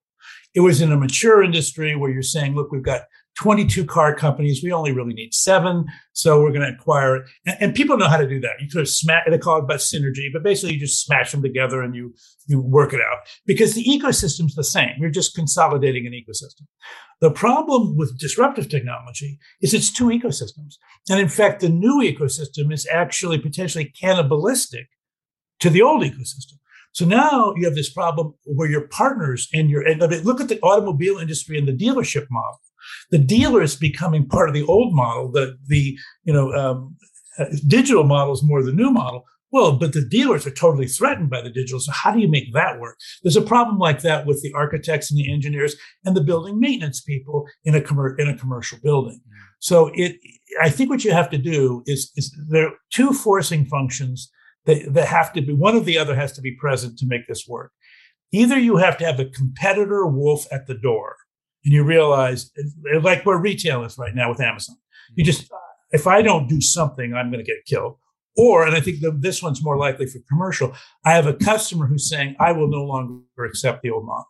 It 0.53 0.61
was 0.61 0.81
in 0.81 0.91
a 0.91 0.97
mature 0.97 1.43
industry 1.43 1.95
where 1.95 2.11
you're 2.11 2.21
saying, 2.21 2.55
look, 2.55 2.71
we've 2.71 2.83
got 2.83 3.03
22 3.37 3.85
car 3.85 4.13
companies. 4.13 4.61
We 4.61 4.71
only 4.71 4.91
really 4.91 5.13
need 5.13 5.33
seven. 5.33 5.85
So 6.13 6.41
we're 6.41 6.51
going 6.51 6.69
to 6.69 6.77
acquire. 6.77 7.25
And, 7.45 7.57
and, 7.61 7.75
people 7.75 7.97
know 7.97 8.09
how 8.09 8.17
to 8.17 8.27
do 8.27 8.41
that. 8.41 8.59
You 8.59 8.69
sort 8.69 8.81
of 8.81 8.89
smash, 8.89 9.23
they 9.29 9.37
call 9.37 9.57
it 9.57 9.63
about 9.63 9.79
synergy, 9.79 10.27
but 10.31 10.43
basically 10.43 10.73
you 10.73 10.79
just 10.79 11.05
smash 11.05 11.31
them 11.31 11.41
together 11.41 11.81
and 11.81 11.95
you, 11.95 12.13
you 12.47 12.59
work 12.59 12.93
it 12.93 12.99
out 12.99 13.19
because 13.45 13.73
the 13.73 13.85
ecosystem's 13.85 14.55
the 14.55 14.63
same. 14.63 14.91
You're 14.99 15.09
just 15.09 15.33
consolidating 15.33 16.05
an 16.05 16.13
ecosystem. 16.13 16.67
The 17.21 17.31
problem 17.31 17.95
with 17.95 18.19
disruptive 18.19 18.67
technology 18.67 19.39
is 19.61 19.73
it's 19.73 19.91
two 19.91 20.07
ecosystems. 20.07 20.75
And 21.09 21.19
in 21.19 21.29
fact, 21.29 21.61
the 21.61 21.69
new 21.69 22.01
ecosystem 22.01 22.73
is 22.73 22.87
actually 22.91 23.39
potentially 23.39 23.85
cannibalistic 23.85 24.87
to 25.61 25.69
the 25.69 25.81
old 25.81 26.03
ecosystem. 26.03 26.57
So 26.93 27.05
now 27.05 27.53
you 27.55 27.65
have 27.65 27.75
this 27.75 27.91
problem 27.91 28.33
where 28.45 28.69
your 28.69 28.87
partners 28.87 29.47
and 29.53 29.69
your 29.69 29.81
and 29.87 30.01
look 30.25 30.41
at 30.41 30.49
the 30.49 30.59
automobile 30.61 31.17
industry 31.17 31.57
and 31.57 31.67
the 31.67 31.73
dealership 31.73 32.27
model. 32.29 32.59
The 33.11 33.17
dealer 33.17 33.61
is 33.61 33.75
becoming 33.75 34.27
part 34.27 34.49
of 34.49 34.55
the 34.55 34.63
old 34.63 34.93
model. 34.93 35.31
The 35.31 35.57
the 35.67 35.97
you 36.23 36.33
know 36.33 36.51
um, 36.53 36.97
uh, 37.39 37.45
digital 37.67 38.03
model 38.03 38.33
is 38.33 38.43
more 38.43 38.63
the 38.63 38.73
new 38.73 38.91
model. 38.91 39.23
Well, 39.51 39.73
but 39.73 39.91
the 39.91 40.05
dealers 40.05 40.47
are 40.47 40.51
totally 40.51 40.87
threatened 40.87 41.29
by 41.29 41.41
the 41.41 41.49
digital. 41.49 41.81
So 41.81 41.91
how 41.91 42.11
do 42.11 42.19
you 42.19 42.29
make 42.29 42.53
that 42.53 42.79
work? 42.79 42.97
There's 43.21 43.35
a 43.35 43.41
problem 43.41 43.79
like 43.79 44.01
that 44.01 44.25
with 44.25 44.41
the 44.41 44.53
architects 44.53 45.11
and 45.11 45.19
the 45.19 45.31
engineers 45.31 45.75
and 46.05 46.15
the 46.15 46.23
building 46.23 46.57
maintenance 46.57 47.01
people 47.01 47.45
in 47.65 47.75
a 47.75 47.81
commer- 47.81 48.17
in 48.17 48.29
a 48.29 48.37
commercial 48.37 48.79
building. 48.81 49.19
So 49.59 49.91
it, 49.93 50.15
I 50.61 50.69
think 50.69 50.89
what 50.89 51.03
you 51.03 51.11
have 51.11 51.29
to 51.31 51.37
do 51.37 51.83
is, 51.85 52.11
is 52.15 52.35
there 52.49 52.67
are 52.67 52.73
two 52.91 53.11
forcing 53.11 53.65
functions 53.65 54.31
they, 54.65 54.83
they 54.83 55.05
have 55.05 55.33
to 55.33 55.41
be 55.41 55.53
one 55.53 55.75
of 55.75 55.85
the 55.85 55.97
other 55.97 56.15
has 56.15 56.31
to 56.33 56.41
be 56.41 56.55
present 56.55 56.97
to 56.99 57.05
make 57.07 57.27
this 57.27 57.47
work. 57.47 57.71
Either 58.31 58.57
you 58.57 58.77
have 58.77 58.97
to 58.97 59.05
have 59.05 59.19
a 59.19 59.25
competitor 59.25 60.05
wolf 60.07 60.45
at 60.51 60.67
the 60.67 60.73
door, 60.73 61.17
and 61.65 61.73
you 61.73 61.83
realize, 61.83 62.51
eh, 62.57 62.99
like 63.01 63.25
where 63.25 63.37
retail 63.37 63.83
is 63.83 63.97
right 63.97 64.15
now 64.15 64.29
with 64.29 64.41
Amazon, 64.41 64.77
you 65.15 65.23
mm-hmm. 65.23 65.31
just 65.31 65.51
if 65.91 66.07
I 66.07 66.21
don't 66.21 66.47
do 66.47 66.61
something, 66.61 67.13
I'm 67.13 67.31
going 67.31 67.43
to 67.43 67.49
get 67.49 67.65
killed. 67.65 67.97
Or, 68.37 68.65
and 68.65 68.75
I 68.75 68.79
think 68.79 69.01
the, 69.01 69.11
this 69.11 69.43
one's 69.43 69.63
more 69.63 69.77
likely 69.77 70.05
for 70.05 70.19
commercial. 70.29 70.73
I 71.03 71.13
have 71.13 71.27
a 71.27 71.33
customer 71.33 71.85
who's 71.85 72.09
saying, 72.09 72.37
I 72.39 72.53
will 72.53 72.69
no 72.69 72.83
longer 72.83 73.45
accept 73.45 73.81
the 73.81 73.91
old 73.91 74.05
model. 74.05 74.25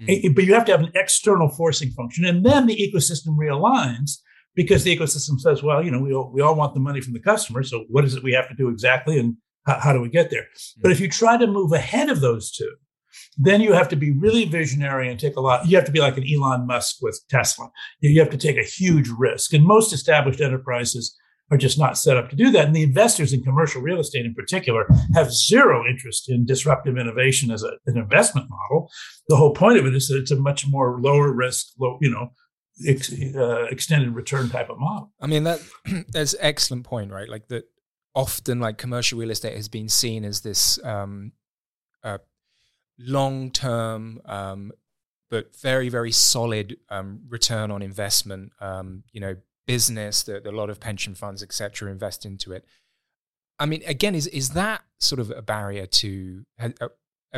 Mm-hmm. 0.00 0.26
Eh, 0.26 0.32
but 0.34 0.44
you 0.44 0.54
have 0.54 0.64
to 0.66 0.72
have 0.72 0.80
an 0.80 0.92
external 0.94 1.48
forcing 1.48 1.90
function. 1.90 2.24
And 2.24 2.44
then 2.44 2.66
the 2.66 2.76
ecosystem 2.76 3.36
realigns 3.36 4.12
because 4.54 4.82
the 4.82 4.96
ecosystem 4.96 5.38
says, 5.38 5.62
well, 5.62 5.84
you 5.84 5.90
know, 5.90 6.00
we 6.00 6.14
all, 6.14 6.32
we 6.32 6.40
all 6.40 6.54
want 6.54 6.72
the 6.72 6.80
money 6.80 7.02
from 7.02 7.12
the 7.12 7.20
customer. 7.20 7.62
So 7.62 7.84
what 7.88 8.04
is 8.04 8.14
it 8.14 8.22
we 8.22 8.32
have 8.32 8.48
to 8.48 8.54
do 8.54 8.70
exactly? 8.70 9.18
And 9.18 9.36
how, 9.68 9.78
how 9.80 9.92
do 9.92 10.00
we 10.00 10.08
get 10.08 10.30
there? 10.30 10.46
But 10.82 10.90
if 10.90 11.00
you 11.00 11.08
try 11.08 11.36
to 11.36 11.46
move 11.46 11.72
ahead 11.72 12.08
of 12.08 12.20
those 12.20 12.50
two, 12.50 12.70
then 13.36 13.60
you 13.60 13.72
have 13.72 13.88
to 13.88 13.96
be 13.96 14.10
really 14.10 14.44
visionary 14.44 15.08
and 15.10 15.18
take 15.18 15.36
a 15.36 15.40
lot. 15.40 15.66
You 15.68 15.76
have 15.76 15.86
to 15.86 15.92
be 15.92 16.00
like 16.00 16.16
an 16.16 16.24
Elon 16.32 16.66
Musk 16.66 16.96
with 17.00 17.20
Tesla. 17.28 17.70
You 18.00 18.18
have 18.20 18.30
to 18.30 18.36
take 18.36 18.56
a 18.56 18.64
huge 18.64 19.08
risk. 19.16 19.52
And 19.52 19.64
most 19.64 19.92
established 19.92 20.40
enterprises 20.40 21.16
are 21.50 21.56
just 21.56 21.78
not 21.78 21.96
set 21.96 22.16
up 22.16 22.28
to 22.30 22.36
do 22.36 22.50
that. 22.50 22.66
And 22.66 22.76
the 22.76 22.82
investors 22.82 23.32
in 23.32 23.42
commercial 23.42 23.80
real 23.80 24.00
estate 24.00 24.26
in 24.26 24.34
particular 24.34 24.86
have 25.14 25.32
zero 25.32 25.84
interest 25.88 26.28
in 26.28 26.44
disruptive 26.44 26.98
innovation 26.98 27.50
as 27.50 27.62
a, 27.62 27.72
an 27.86 27.96
investment 27.96 28.48
model. 28.50 28.90
The 29.28 29.36
whole 29.36 29.54
point 29.54 29.78
of 29.78 29.86
it 29.86 29.94
is 29.94 30.08
that 30.08 30.18
it's 30.18 30.30
a 30.30 30.36
much 30.36 30.66
more 30.66 31.00
lower 31.00 31.32
risk, 31.32 31.68
low, 31.78 31.98
you 32.00 32.10
know, 32.10 32.32
ex, 32.86 33.12
uh, 33.12 33.64
extended 33.70 34.14
return 34.14 34.50
type 34.50 34.68
of 34.68 34.78
model. 34.78 35.12
I 35.20 35.26
mean, 35.26 35.44
that 35.44 35.60
that's 36.08 36.34
excellent 36.38 36.84
point, 36.84 37.12
right? 37.12 37.28
Like 37.28 37.48
that 37.48 37.64
often 38.18 38.58
like 38.58 38.76
commercial 38.76 39.16
real 39.16 39.30
estate 39.30 39.54
has 39.54 39.68
been 39.68 39.88
seen 39.88 40.24
as 40.24 40.40
this 40.40 40.82
um, 40.84 41.30
uh, 42.02 42.18
long 42.98 43.48
term 43.48 44.20
um, 44.24 44.72
but 45.30 45.54
very 45.56 45.88
very 45.88 46.10
solid 46.10 46.76
um, 46.90 47.20
return 47.28 47.70
on 47.70 47.80
investment 47.80 48.50
um, 48.60 49.04
you 49.12 49.20
know 49.20 49.36
business 49.68 50.24
that, 50.24 50.44
a 50.44 50.50
lot 50.50 50.68
of 50.68 50.80
pension 50.80 51.14
funds 51.14 51.44
etc 51.44 51.92
invest 51.92 52.26
into 52.26 52.52
it. 52.52 52.64
I 53.60 53.66
mean 53.66 53.82
again 53.86 54.16
is 54.16 54.26
is 54.26 54.50
that 54.50 54.82
sort 54.98 55.20
of 55.20 55.30
a 55.30 55.42
barrier 55.42 55.86
to 55.86 56.44
uh, 56.60 56.88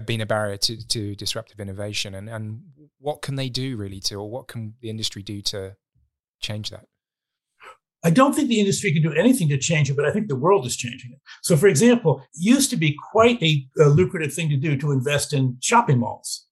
being 0.07 0.23
a 0.23 0.27
barrier 0.27 0.57
to, 0.57 0.88
to 0.88 1.14
disruptive 1.14 1.61
innovation? 1.61 2.14
And 2.14 2.31
and 2.31 2.62
what 2.99 3.21
can 3.21 3.35
they 3.35 3.51
do 3.51 3.77
really 3.77 4.01
to 4.01 4.14
or 4.14 4.31
what 4.31 4.49
can 4.49 4.75
the 4.81 4.88
industry 4.88 5.23
do 5.23 5.43
to 5.43 5.77
change 6.40 6.71
that 6.71 6.87
I 8.03 8.11
don't 8.11 8.35
think 8.35 8.49
the 8.49 8.61
industry 8.61 8.93
can 8.93 9.03
do 9.03 9.13
anything 9.13 9.49
to 9.51 9.59
change 9.59 9.91
it, 9.91 9.97
but 9.97 10.07
I 10.07 10.13
think 10.13 10.29
the 10.29 10.37
world 10.37 10.65
is 10.67 10.77
changing 10.77 11.13
it. 11.13 11.21
So, 11.43 11.57
for 11.57 11.67
example, 11.67 12.21
it 12.35 12.41
used 12.41 12.71
to 12.71 12.77
be 12.77 12.97
quite 13.13 13.43
a, 13.43 13.67
a 13.79 13.89
lucrative 13.89 14.33
thing 14.33 14.49
to 14.49 14.57
do 14.57 14.77
to 14.79 14.93
invest 14.93 15.33
in 15.33 15.59
shopping 15.61 15.99
malls. 15.99 16.47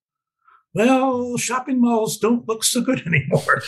Well, 0.75 1.37
shopping 1.39 1.81
malls 1.81 2.19
don't 2.19 2.47
look 2.47 2.63
so 2.63 2.81
good 2.81 3.03
anymore, 3.07 3.63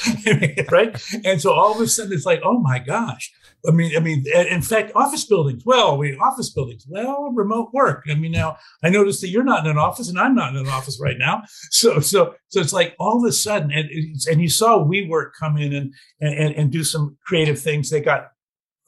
right? 0.70 1.02
And 1.24 1.40
so 1.40 1.52
all 1.52 1.74
of 1.74 1.80
a 1.80 1.86
sudden, 1.88 2.12
it's 2.12 2.26
like, 2.26 2.40
oh 2.44 2.58
my 2.58 2.78
gosh, 2.78 3.32
I 3.66 3.72
mean, 3.72 3.96
I 3.96 4.00
mean, 4.00 4.24
in 4.26 4.62
fact, 4.62 4.92
office 4.94 5.24
buildings. 5.24 5.64
Well, 5.66 5.98
we 5.98 6.16
office 6.16 6.50
buildings. 6.50 6.86
Well, 6.88 7.30
remote 7.32 7.70
work. 7.72 8.04
I 8.10 8.14
mean, 8.14 8.32
now 8.32 8.56
I 8.82 8.88
noticed 8.88 9.20
that 9.20 9.28
you're 9.28 9.44
not 9.44 9.64
in 9.64 9.70
an 9.70 9.78
office, 9.78 10.08
and 10.08 10.18
I'm 10.18 10.34
not 10.34 10.54
in 10.54 10.60
an 10.60 10.68
office 10.68 10.98
right 11.00 11.16
now. 11.18 11.42
So, 11.70 12.00
so, 12.00 12.34
so 12.48 12.60
it's 12.60 12.72
like 12.72 12.94
all 12.98 13.22
of 13.22 13.28
a 13.28 13.32
sudden, 13.32 13.70
and 13.70 13.88
and 14.30 14.40
you 14.40 14.48
saw 14.48 14.84
WeWork 14.84 15.32
come 15.38 15.56
in 15.58 15.74
and 15.74 15.92
and 16.20 16.54
and 16.54 16.72
do 16.72 16.84
some 16.84 17.18
creative 17.26 17.58
things. 17.60 17.90
They 17.90 18.00
got 18.00 18.28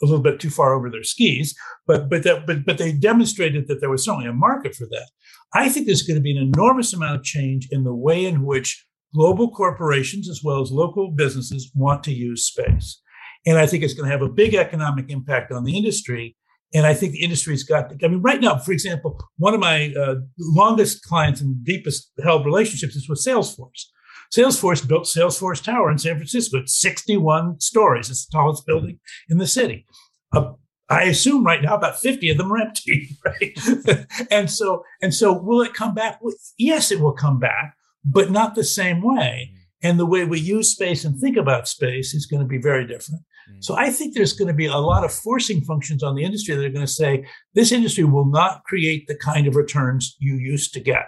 a 0.02 0.06
little 0.06 0.22
bit 0.22 0.40
too 0.40 0.50
far 0.50 0.74
over 0.74 0.88
their 0.90 1.04
skis, 1.04 1.54
but 1.86 2.08
but 2.08 2.22
that 2.22 2.46
but 2.46 2.64
but 2.64 2.78
they 2.78 2.92
demonstrated 2.92 3.68
that 3.68 3.80
there 3.80 3.90
was 3.90 4.04
certainly 4.04 4.26
a 4.26 4.32
market 4.32 4.74
for 4.74 4.86
that. 4.86 5.10
I 5.54 5.68
think 5.68 5.86
there's 5.86 6.02
going 6.02 6.16
to 6.16 6.22
be 6.22 6.36
an 6.36 6.52
enormous 6.54 6.92
amount 6.92 7.16
of 7.16 7.24
change 7.24 7.68
in 7.70 7.84
the 7.84 7.94
way 7.94 8.24
in 8.24 8.44
which 8.44 8.86
global 9.14 9.50
corporations 9.50 10.28
as 10.28 10.42
well 10.42 10.60
as 10.60 10.70
local 10.70 11.10
businesses 11.10 11.70
want 11.74 12.02
to 12.04 12.12
use 12.12 12.46
space. 12.46 13.00
And 13.44 13.58
I 13.58 13.66
think 13.66 13.82
it's 13.82 13.94
going 13.94 14.06
to 14.06 14.12
have 14.12 14.22
a 14.22 14.32
big 14.32 14.54
economic 14.54 15.10
impact 15.10 15.52
on 15.52 15.64
the 15.64 15.76
industry. 15.76 16.36
And 16.74 16.86
I 16.86 16.94
think 16.94 17.12
the 17.12 17.22
industry's 17.22 17.64
got, 17.64 17.90
to, 17.90 18.06
I 18.06 18.08
mean, 18.08 18.22
right 18.22 18.40
now, 18.40 18.56
for 18.56 18.72
example, 18.72 19.22
one 19.36 19.52
of 19.52 19.60
my 19.60 19.92
uh, 19.94 20.16
longest 20.38 21.02
clients 21.02 21.40
and 21.42 21.62
deepest 21.64 22.10
held 22.22 22.46
relationships 22.46 22.96
is 22.96 23.08
with 23.08 23.22
Salesforce. 23.22 23.88
Salesforce 24.34 24.86
built 24.86 25.04
Salesforce 25.04 25.62
Tower 25.62 25.90
in 25.90 25.98
San 25.98 26.16
Francisco. 26.16 26.58
It's 26.58 26.80
61 26.80 27.60
stories. 27.60 28.08
It's 28.08 28.24
the 28.24 28.38
tallest 28.38 28.64
building 28.66 28.98
in 29.28 29.36
the 29.36 29.46
city. 29.46 29.84
Uh, 30.32 30.52
I 30.88 31.04
assume 31.04 31.44
right 31.44 31.62
now 31.62 31.74
about 31.74 31.98
50 31.98 32.30
of 32.30 32.38
them 32.38 32.52
are 32.52 32.58
empty, 32.58 33.16
right? 33.24 33.58
and 34.30 34.50
so, 34.50 34.84
and 35.00 35.14
so 35.14 35.32
will 35.32 35.62
it 35.62 35.74
come 35.74 35.94
back? 35.94 36.18
Well, 36.20 36.34
yes, 36.58 36.90
it 36.90 37.00
will 37.00 37.12
come 37.12 37.38
back, 37.38 37.76
but 38.04 38.30
not 38.30 38.54
the 38.54 38.64
same 38.64 39.02
way. 39.02 39.52
Mm. 39.52 39.58
And 39.84 39.98
the 39.98 40.06
way 40.06 40.24
we 40.24 40.38
use 40.38 40.70
space 40.70 41.04
and 41.04 41.18
think 41.18 41.36
about 41.36 41.66
space 41.66 42.14
is 42.14 42.26
going 42.26 42.40
to 42.40 42.46
be 42.46 42.58
very 42.58 42.86
different. 42.86 43.22
Mm. 43.50 43.64
So 43.64 43.74
I 43.74 43.90
think 43.90 44.14
there's 44.14 44.32
going 44.32 44.48
to 44.48 44.54
be 44.54 44.66
a 44.66 44.76
lot 44.76 45.04
of 45.04 45.12
forcing 45.12 45.62
functions 45.62 46.02
on 46.02 46.14
the 46.14 46.24
industry 46.24 46.54
that 46.54 46.64
are 46.64 46.68
going 46.70 46.86
to 46.86 46.92
say 46.92 47.24
this 47.54 47.72
industry 47.72 48.04
will 48.04 48.26
not 48.26 48.64
create 48.64 49.06
the 49.08 49.16
kind 49.16 49.46
of 49.46 49.56
returns 49.56 50.16
you 50.20 50.36
used 50.36 50.72
to 50.74 50.80
get. 50.80 51.06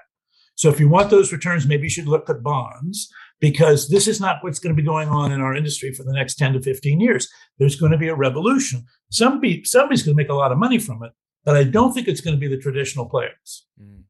So 0.57 0.69
if 0.69 0.79
you 0.79 0.89
want 0.89 1.11
those 1.11 1.33
returns, 1.33 1.67
maybe 1.67 1.85
you 1.85 1.91
should 1.91 2.09
look 2.09 2.31
at 2.31 2.43
bonds 2.43 3.13
because 3.45 3.91
this 3.91 4.09
is 4.09 4.23
not 4.23 4.39
what's 4.41 4.59
going 4.59 4.75
to 4.75 4.83
be 4.83 4.87
going 4.87 5.11
on 5.11 5.31
in 5.31 5.43
our 5.43 5.55
industry 5.55 5.93
for 5.93 6.03
the 6.03 6.15
next 6.15 6.37
10 6.37 6.55
to 6.55 6.63
15 6.63 6.99
years. 6.99 7.29
There's 7.59 7.77
going 7.77 7.93
to 7.93 7.99
be 7.99 8.09
a 8.09 8.15
revolution. 8.15 8.87
Somebody, 9.11 9.63
somebody's 9.65 10.03
going 10.03 10.17
to 10.17 10.23
make 10.23 10.31
a 10.31 10.35
lot 10.35 10.51
of 10.51 10.57
money 10.57 10.79
from 10.79 11.03
it, 11.03 11.13
but 11.45 11.55
I 11.55 11.65
don't 11.65 11.93
think 11.93 12.09
it's 12.09 12.23
going 12.23 12.35
to 12.35 12.41
be 12.41 12.49
the 12.49 12.57
traditional 12.57 13.05
players. 13.05 13.67
Mm. 13.79 14.05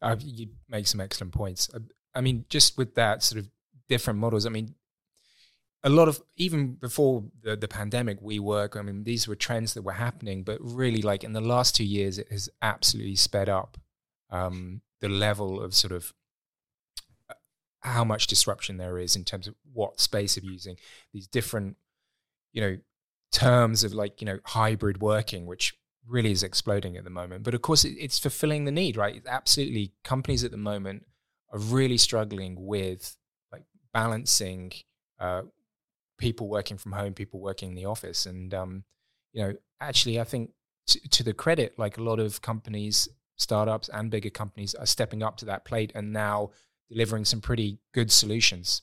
Uh, 0.00 0.16
you 0.20 0.46
make 0.66 0.86
some 0.86 0.98
excellent 0.98 1.34
points. 1.34 1.68
Uh, 1.74 1.80
I 2.14 2.22
mean, 2.22 2.46
just 2.48 2.78
with 2.78 2.94
that 2.94 3.22
sort 3.22 3.38
of 3.38 3.50
different 3.86 4.18
models, 4.18 4.46
I 4.46 4.48
mean, 4.48 4.74
a 5.84 5.90
lot 5.90 6.08
of 6.08 6.22
even 6.38 6.72
before 6.72 7.24
the, 7.42 7.54
the 7.54 7.68
pandemic 7.68 8.20
WeWork 8.20 8.76
i 8.76 8.82
mean 8.82 9.04
these 9.04 9.28
were 9.28 9.36
trends 9.36 9.74
that 9.74 9.82
were 9.82 9.92
happening 9.92 10.42
but 10.42 10.58
really 10.60 11.02
like 11.02 11.22
in 11.22 11.34
the 11.34 11.40
last 11.40 11.76
two 11.76 11.84
years 11.84 12.18
it 12.18 12.26
has 12.32 12.48
absolutely 12.60 13.14
sped 13.14 13.48
up 13.48 13.78
um, 14.30 14.82
the 15.00 15.08
level 15.08 15.62
of 15.62 15.76
sort 15.76 15.92
of 15.92 16.12
how 17.80 18.04
much 18.04 18.26
disruption 18.26 18.76
there 18.76 18.98
is 18.98 19.16
in 19.16 19.24
terms 19.24 19.46
of 19.46 19.54
what 19.72 20.00
space 20.00 20.36
of 20.36 20.44
using. 20.44 20.76
These 21.12 21.26
different 21.26 21.76
you 22.52 22.60
know 22.60 22.78
terms 23.30 23.84
of 23.84 23.92
like 23.92 24.20
you 24.20 24.26
know 24.26 24.38
hybrid 24.44 25.00
working 25.00 25.44
which 25.44 25.74
really 26.06 26.30
is 26.30 26.42
exploding 26.42 26.96
at 26.96 27.04
the 27.04 27.10
moment. 27.10 27.44
But 27.44 27.54
of 27.54 27.62
course 27.62 27.84
it, 27.84 27.94
it's 27.98 28.18
fulfilling 28.18 28.64
the 28.64 28.72
need 28.72 28.96
right? 28.96 29.22
Absolutely 29.26 29.92
companies 30.04 30.44
at 30.44 30.50
the 30.50 30.56
moment 30.56 31.04
are 31.52 31.58
really 31.58 31.98
struggling 31.98 32.56
with 32.58 33.16
like 33.52 33.64
balancing 33.92 34.72
uh, 35.20 35.42
people 36.18 36.48
working 36.48 36.76
from 36.76 36.92
home, 36.92 37.14
people 37.14 37.40
working 37.40 37.70
in 37.70 37.74
the 37.74 37.84
office, 37.84 38.26
and 38.26 38.52
um, 38.52 38.84
you 39.32 39.42
know, 39.42 39.54
actually, 39.80 40.20
I 40.20 40.24
think 40.24 40.50
t- 40.86 41.00
to 41.00 41.22
the 41.22 41.32
credit, 41.32 41.78
like 41.78 41.98
a 41.98 42.02
lot 42.02 42.18
of 42.18 42.42
companies, 42.42 43.08
startups, 43.36 43.88
and 43.88 44.10
bigger 44.10 44.30
companies 44.30 44.74
are 44.74 44.86
stepping 44.86 45.22
up 45.22 45.36
to 45.38 45.44
that 45.46 45.64
plate. 45.64 45.92
And 45.94 46.12
now 46.12 46.50
delivering 46.90 47.24
some 47.24 47.40
pretty 47.40 47.78
good 47.92 48.10
solutions. 48.10 48.82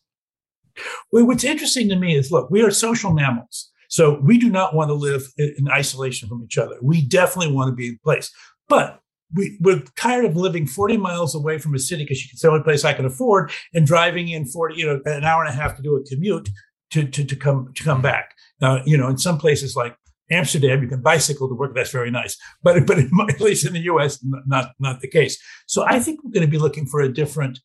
Well, 1.11 1.25
what's 1.25 1.43
interesting 1.43 1.89
to 1.89 1.95
me 1.95 2.15
is 2.15 2.31
look, 2.31 2.49
we 2.49 2.61
are 2.61 2.71
social 2.71 3.13
mammals. 3.13 3.71
So 3.89 4.19
we 4.21 4.37
do 4.37 4.49
not 4.49 4.75
want 4.75 4.89
to 4.89 4.93
live 4.93 5.27
in 5.37 5.69
isolation 5.71 6.27
from 6.27 6.43
each 6.43 6.57
other. 6.57 6.75
We 6.81 7.05
definitely 7.05 7.53
want 7.53 7.69
to 7.69 7.75
be 7.75 7.87
in 7.89 7.99
place. 8.03 8.31
But 8.67 8.99
we, 9.33 9.57
we're 9.61 9.83
tired 9.95 10.25
of 10.25 10.35
living 10.35 10.67
40 10.67 10.97
miles 10.97 11.35
away 11.35 11.59
from 11.59 11.75
a 11.75 11.79
city 11.79 12.03
because 12.03 12.27
it's 12.31 12.41
the 12.41 12.49
only 12.49 12.63
place 12.63 12.83
I 12.83 12.93
can 12.93 13.05
afford 13.05 13.51
and 13.73 13.85
driving 13.85 14.29
in 14.29 14.45
40, 14.45 14.75
you 14.75 14.85
know, 14.85 15.01
an 15.05 15.23
hour 15.23 15.43
and 15.43 15.53
a 15.53 15.55
half 15.55 15.75
to 15.75 15.81
do 15.81 15.95
a 15.95 16.03
commute 16.03 16.49
to, 16.91 17.05
to, 17.05 17.23
to 17.23 17.35
come 17.35 17.71
to 17.73 17.83
come 17.83 18.01
back. 18.01 18.35
Now, 18.61 18.81
you 18.85 18.97
know, 18.97 19.07
in 19.07 19.17
some 19.17 19.37
places 19.37 19.75
like 19.75 19.95
Amsterdam, 20.31 20.81
you 20.81 20.87
can 20.87 21.01
bicycle 21.01 21.47
to 21.47 21.55
work. 21.55 21.75
That's 21.75 21.91
very 21.91 22.11
nice. 22.11 22.37
But, 22.63 22.85
but 22.87 22.97
at 23.29 23.41
least 23.41 23.65
in 23.65 23.73
the 23.73 23.81
US, 23.81 24.23
not, 24.23 24.71
not 24.79 25.01
the 25.01 25.07
case. 25.07 25.41
So 25.67 25.85
I 25.87 25.99
think 25.99 26.23
we're 26.23 26.31
going 26.31 26.45
to 26.45 26.51
be 26.51 26.57
looking 26.57 26.85
for 26.85 27.01
a 27.01 27.11
different, 27.11 27.59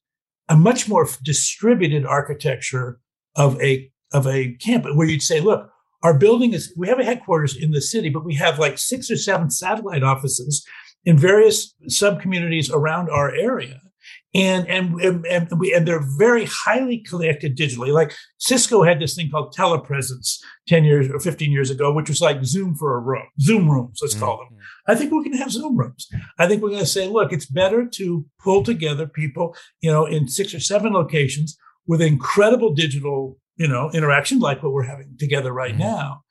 a 0.51 0.57
much 0.57 0.89
more 0.89 1.09
distributed 1.23 2.05
architecture 2.05 3.01
of 3.37 3.59
a, 3.63 3.91
of 4.13 4.27
a 4.27 4.53
campus 4.55 4.93
where 4.95 5.07
you'd 5.07 5.23
say, 5.23 5.41
look, 5.41 5.71
our 6.03 6.19
building 6.19 6.53
is, 6.53 6.75
we 6.77 6.89
have 6.89 6.99
a 6.99 7.05
headquarters 7.05 7.57
in 7.57 7.71
the 7.71 7.81
city, 7.81 8.11
but 8.11 8.25
we 8.25 8.35
have 8.35 8.59
like 8.59 8.77
six 8.77 9.11
or 9.11 9.17
seven 9.17 9.51
satellite 9.51 10.03
offices 10.03 10.67
in 11.05 11.17
various 11.17 11.75
sub 11.87 12.21
communities 12.21 12.69
around 12.69 13.09
our 13.09 13.33
area. 13.35 13.81
And, 14.33 14.69
and, 14.69 15.01
and, 15.01 15.27
and, 15.27 15.49
we, 15.59 15.75
and 15.75 15.89
they're 15.89 16.07
very 16.17 16.45
highly 16.45 16.99
connected 16.99 17.57
digitally. 17.57 17.93
Like 17.93 18.15
Cisco 18.39 18.85
had 18.85 19.01
this 19.01 19.17
thing 19.17 19.29
called 19.29 19.55
telepresence 19.57 20.39
10 20.69 20.85
years 20.85 21.09
or 21.09 21.19
15 21.19 21.51
years 21.51 21.71
ago, 21.71 21.93
which 21.93 22.09
was 22.09 22.21
like 22.21 22.45
Zoom 22.45 22.77
for 22.77 22.97
a 22.97 23.01
room, 23.01 23.27
Zoom 23.41 23.69
rooms, 23.69 23.99
let's 24.01 24.15
mm-hmm. 24.15 24.25
call 24.25 24.37
them. 24.39 24.57
I 24.87 24.95
think 24.95 25.11
we're 25.11 25.23
going 25.23 25.33
to 25.33 25.39
have 25.39 25.51
Zoom 25.51 25.77
rooms. 25.77 26.09
I 26.39 26.47
think 26.47 26.63
we're 26.63 26.71
going 26.71 26.81
to 26.81 26.87
say, 26.87 27.09
look, 27.09 27.33
it's 27.33 27.47
better 27.47 27.87
to 27.87 28.25
pull 28.39 28.63
together 28.63 29.07
people, 29.07 29.57
you 29.81 29.91
know, 29.91 30.07
in 30.07 30.29
six 30.29 30.55
or 30.55 30.61
seven 30.61 30.93
locations 30.93 31.59
with 31.87 32.01
incredible 32.01 32.73
digital 32.73 33.37
you 33.61 33.69
know, 33.69 33.91
interaction 33.93 34.39
like 34.39 34.63
what 34.63 34.73
we're 34.73 34.85
having 34.85 35.15
together 35.19 35.53
right 35.53 35.73
mm-hmm. 35.73 35.83
now. 35.83 36.23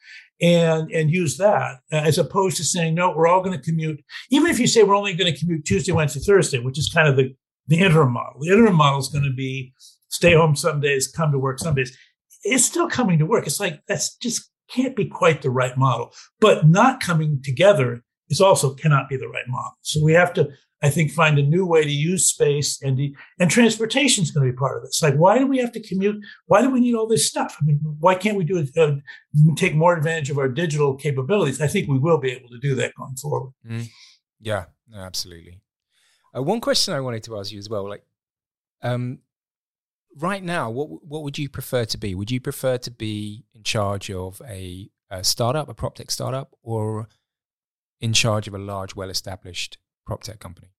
And, 0.42 0.90
and 0.92 1.12
use 1.12 1.38
that 1.38 1.78
as 1.92 2.18
opposed 2.18 2.58
to 2.58 2.64
saying, 2.64 2.96
no, 2.96 3.14
we're 3.16 3.28
all 3.28 3.44
going 3.44 3.58
to 3.58 3.64
commute. 3.64 4.04
Even 4.32 4.50
if 4.50 4.58
you 4.58 4.66
say 4.66 4.82
we're 4.82 4.96
only 4.96 5.14
going 5.14 5.32
to 5.32 5.40
commute 5.40 5.66
Tuesday, 5.66 5.92
Wednesday, 5.92 6.22
Thursday, 6.22 6.60
which 6.60 6.80
is 6.80 6.90
kind 6.92 7.08
of 7.08 7.18
the, 7.18 7.36
the 7.70 7.80
interim 7.80 8.12
model. 8.12 8.42
The 8.42 8.52
interim 8.52 8.76
model 8.76 9.00
is 9.00 9.08
going 9.08 9.24
to 9.24 9.34
be 9.34 9.74
stay 10.10 10.34
home 10.34 10.56
some 10.56 10.82
days, 10.82 11.08
come 11.08 11.32
to 11.32 11.40
work 11.40 11.60
some 11.60 11.76
days. 11.76 11.98
It's 12.44 12.66
still 12.66 12.90
coming 12.90 13.20
to 13.20 13.26
work. 13.26 13.48
It's 13.48 13.60
like, 13.60 13.82
that's 13.88 14.16
just 14.18 14.50
can't 14.70 14.96
be 14.96 15.06
quite 15.06 15.42
the 15.42 15.50
right 15.50 15.78
model. 15.78 16.14
But 16.40 16.68
not 16.68 17.00
coming 17.00 17.42
together 17.44 18.04
is 18.30 18.42
also 18.42 18.74
cannot 18.74 19.10
be 19.10 19.18
the 19.18 19.28
right 19.28 19.48
model. 19.48 19.78
So 19.82 20.04
we 20.04 20.14
have 20.14 20.34
to 20.34 20.50
I 20.82 20.90
think 20.90 21.12
find 21.12 21.38
a 21.38 21.44
new 21.44 21.66
way 21.66 21.84
to 21.84 21.92
use 21.92 22.26
space 22.26 22.82
and 22.82 22.98
and 23.38 23.52
transportation 23.52 24.24
is 24.24 24.32
going 24.32 24.48
to 24.48 24.54
be 24.54 24.58
part 24.58 24.78
of 24.78 24.84
this. 24.84 25.02
Like, 25.04 25.16
why 25.16 25.38
do 25.38 25.46
we 25.46 25.58
have 25.58 25.74
to 25.74 25.82
commute? 25.82 26.24
Why 26.46 26.62
do 26.62 26.70
we 26.70 26.80
need 26.80 26.96
all 26.96 27.08
this 27.08 27.28
stuff? 27.28 27.58
I 27.62 27.66
mean, 27.66 27.80
why 28.00 28.16
can't 28.16 28.38
we 28.38 28.46
do? 28.46 28.66
Uh, 28.78 28.96
take 29.56 29.76
more 29.76 29.96
advantage 29.96 30.30
of 30.30 30.38
our 30.38 30.48
digital 30.48 30.96
capabilities? 30.96 31.60
I 31.60 31.68
think 31.68 31.90
we 31.90 32.00
will 32.00 32.18
be 32.18 32.32
able 32.32 32.50
to 32.50 32.60
do 32.60 32.76
that 32.76 32.96
going 32.96 33.16
forward. 33.16 33.52
Mm. 33.70 33.90
Yeah, 34.40 34.66
absolutely. 34.96 35.60
Uh, 36.36 36.44
one 36.44 36.62
question 36.62 36.94
I 36.94 37.00
wanted 37.00 37.24
to 37.24 37.38
ask 37.38 37.52
you 37.52 37.60
as 37.60 37.70
well, 37.70 37.88
like, 37.88 38.04
um, 38.82 39.20
right 40.18 40.44
now, 40.44 40.70
what 40.70 41.04
what 41.06 41.24
would 41.24 41.38
you 41.38 41.50
prefer 41.50 41.86
to 41.86 41.98
be? 41.98 42.16
Would 42.16 42.32
you 42.32 42.40
prefer 42.40 42.78
to 42.78 42.92
be 42.92 43.46
in 43.54 43.64
charge 43.64 44.10
of 44.12 44.42
a, 44.48 44.90
a 45.10 45.24
startup, 45.24 45.70
a 45.70 45.74
prop 45.74 45.96
tech 45.96 46.12
startup, 46.12 46.56
or 46.62 47.08
in 48.00 48.14
charge 48.14 48.48
of 48.48 48.54
a 48.54 48.60
large, 48.60 48.96
well 48.96 49.10
established 49.10 49.78
prop 50.06 50.24
tech 50.24 50.40
company? 50.40 50.70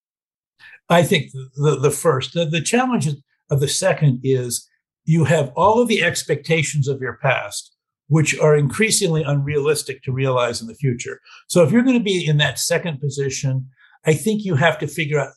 I 0.89 1.03
think 1.03 1.33
the, 1.33 1.77
the 1.77 1.91
first. 1.91 2.35
The, 2.35 2.45
the 2.45 2.61
challenge 2.61 3.09
of 3.51 3.61
the 3.61 3.69
second 3.69 4.21
is 4.23 4.69
you 5.05 5.25
have 5.25 5.53
all 5.57 5.81
of 5.81 5.89
the 5.89 6.03
expectations 6.03 6.89
of 6.89 7.01
your 7.01 7.19
past, 7.23 7.75
which 8.09 8.39
are 8.39 8.57
increasingly 8.57 9.23
unrealistic 9.23 10.03
to 10.03 10.13
realize 10.13 10.61
in 10.61 10.69
the 10.69 10.75
future. 10.75 11.21
So 11.49 11.63
if 11.63 11.73
you're 11.73 11.83
going 11.83 11.99
to 11.99 12.05
be 12.05 12.27
in 12.27 12.37
that 12.39 12.59
second 12.59 13.01
position, 13.01 13.69
I 14.07 14.15
think 14.15 14.45
you 14.45 14.55
have 14.55 14.79
to 14.79 14.87
figure 14.87 15.19
out 15.19 15.33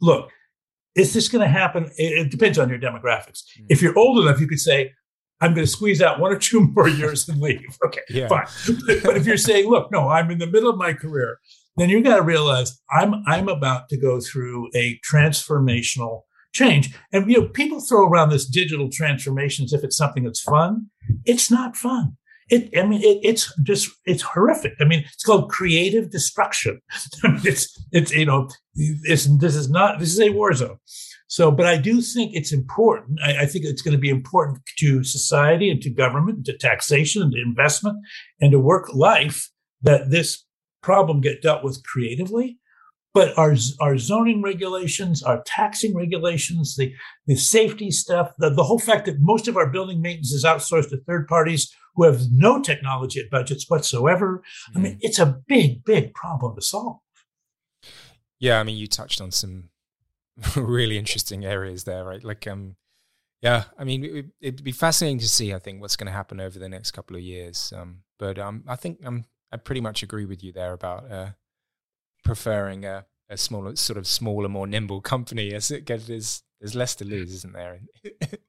look, 0.00 0.30
is 0.94 1.14
this 1.14 1.28
going 1.28 1.42
to 1.42 1.48
happen? 1.48 1.84
It, 1.96 2.26
it 2.26 2.30
depends 2.30 2.58
on 2.58 2.68
your 2.68 2.78
demographics. 2.78 3.44
Mm-hmm. 3.44 3.66
If 3.68 3.82
you're 3.82 3.98
old 3.98 4.20
enough, 4.20 4.40
you 4.40 4.48
could 4.48 4.60
say, 4.60 4.92
I'm 5.40 5.54
going 5.54 5.64
to 5.64 5.70
squeeze 5.70 6.02
out 6.02 6.18
one 6.18 6.32
or 6.32 6.38
two 6.38 6.60
more 6.74 6.88
years 6.88 7.28
and 7.28 7.40
leave. 7.40 7.78
Okay, 7.86 8.00
yeah. 8.10 8.28
fine. 8.28 8.46
But, 8.86 9.02
but 9.02 9.16
if 9.16 9.26
you're 9.26 9.36
saying, 9.36 9.68
look, 9.68 9.90
no, 9.92 10.08
I'm 10.08 10.30
in 10.30 10.38
the 10.38 10.46
middle 10.46 10.68
of 10.68 10.76
my 10.76 10.92
career, 10.92 11.38
then 11.76 11.88
you 11.88 12.02
got 12.02 12.16
to 12.16 12.22
realize 12.22 12.80
I'm 12.90 13.22
I'm 13.26 13.48
about 13.48 13.88
to 13.90 13.96
go 13.96 14.20
through 14.20 14.68
a 14.74 14.98
transformational 15.08 16.22
change. 16.52 16.94
And 17.12 17.30
you 17.30 17.40
know, 17.40 17.48
people 17.48 17.80
throw 17.80 18.06
around 18.06 18.30
this 18.30 18.46
digital 18.46 18.90
transformation 18.90 19.64
as 19.64 19.72
if 19.72 19.84
it's 19.84 19.96
something 19.96 20.24
that's 20.24 20.40
fun. 20.40 20.88
It's 21.24 21.50
not 21.50 21.76
fun. 21.76 22.16
It, 22.50 22.76
I 22.76 22.86
mean, 22.86 23.02
it, 23.02 23.20
it's 23.22 23.52
just, 23.62 23.90
it's 24.06 24.22
horrific. 24.22 24.72
I 24.80 24.84
mean, 24.84 25.04
it's 25.12 25.22
called 25.22 25.50
creative 25.50 26.10
destruction. 26.10 26.80
it's, 27.44 27.78
it's, 27.92 28.10
you 28.12 28.24
know, 28.24 28.48
it's, 28.78 29.26
this 29.38 29.56
is 29.56 29.68
not, 29.68 29.98
this 29.98 30.12
is 30.12 30.20
a 30.20 30.30
war 30.30 30.52
zone. 30.52 30.78
So, 31.26 31.50
but 31.50 31.66
I 31.66 31.76
do 31.76 32.00
think 32.00 32.34
it's 32.34 32.52
important. 32.52 33.20
I, 33.22 33.42
I 33.42 33.46
think 33.46 33.64
it's 33.66 33.82
going 33.82 33.92
to 33.92 34.00
be 34.00 34.08
important 34.08 34.60
to 34.78 35.04
society 35.04 35.70
and 35.70 35.82
to 35.82 35.90
government, 35.90 36.36
and 36.38 36.44
to 36.46 36.56
taxation 36.56 37.20
and 37.22 37.32
to 37.32 37.42
investment 37.42 37.98
and 38.40 38.50
to 38.52 38.58
work 38.58 38.94
life 38.94 39.50
that 39.82 40.10
this 40.10 40.44
problem 40.82 41.20
get 41.20 41.42
dealt 41.42 41.62
with 41.62 41.82
creatively. 41.84 42.58
But 43.14 43.36
our, 43.36 43.56
our 43.80 43.98
zoning 43.98 44.42
regulations, 44.42 45.22
our 45.22 45.42
taxing 45.44 45.94
regulations, 45.94 46.76
the, 46.76 46.92
the 47.26 47.36
safety 47.36 47.90
stuff, 47.90 48.32
the, 48.38 48.50
the 48.50 48.62
whole 48.62 48.78
fact 48.78 49.06
that 49.06 49.16
most 49.18 49.48
of 49.48 49.56
our 49.56 49.68
building 49.68 50.00
maintenance 50.00 50.32
is 50.32 50.44
outsourced 50.44 50.90
to 50.90 50.98
third 50.98 51.26
parties 51.26 51.74
who 51.96 52.04
have 52.04 52.20
no 52.30 52.62
technology 52.62 53.18
at 53.20 53.30
budgets 53.30 53.68
whatsoever. 53.68 54.42
Mm-hmm. 54.70 54.78
I 54.78 54.82
mean, 54.82 54.92
mm. 54.94 54.98
it's 55.00 55.18
a 55.18 55.40
big, 55.48 55.84
big 55.84 56.14
problem 56.14 56.54
to 56.54 56.62
solve. 56.62 56.98
Yeah, 58.40 58.60
I 58.60 58.62
mean, 58.62 58.76
you 58.76 58.86
touched 58.86 59.20
on 59.20 59.30
some 59.30 59.70
really 60.56 60.98
interesting 60.98 61.44
areas 61.44 61.84
there, 61.84 62.04
right? 62.04 62.22
Like, 62.22 62.46
um, 62.46 62.76
yeah, 63.40 63.64
I 63.78 63.84
mean, 63.84 64.04
it, 64.04 64.26
would 64.42 64.64
be 64.64 64.72
fascinating 64.72 65.18
to 65.20 65.28
see. 65.28 65.54
I 65.54 65.58
think 65.58 65.80
what's 65.80 65.96
going 65.96 66.06
to 66.06 66.12
happen 66.12 66.40
over 66.40 66.58
the 66.58 66.68
next 66.68 66.92
couple 66.92 67.16
of 67.16 67.22
years. 67.22 67.72
Um, 67.76 68.02
but 68.18 68.38
um, 68.38 68.64
I 68.66 68.76
think 68.76 69.04
um, 69.04 69.24
I 69.52 69.56
pretty 69.56 69.80
much 69.80 70.02
agree 70.02 70.24
with 70.24 70.42
you 70.42 70.52
there 70.52 70.72
about 70.72 71.10
uh, 71.10 71.30
preferring 72.24 72.84
a, 72.84 73.06
a 73.28 73.36
smaller, 73.36 73.76
sort 73.76 73.98
of 73.98 74.06
smaller, 74.06 74.48
more 74.48 74.66
nimble 74.66 75.00
company 75.00 75.54
as 75.54 75.70
it 75.70 75.84
gets. 75.84 76.06
There's, 76.06 76.42
there's 76.60 76.74
less 76.74 76.94
to 76.96 77.04
lose, 77.04 77.32
isn't 77.32 77.52
there? 77.52 77.80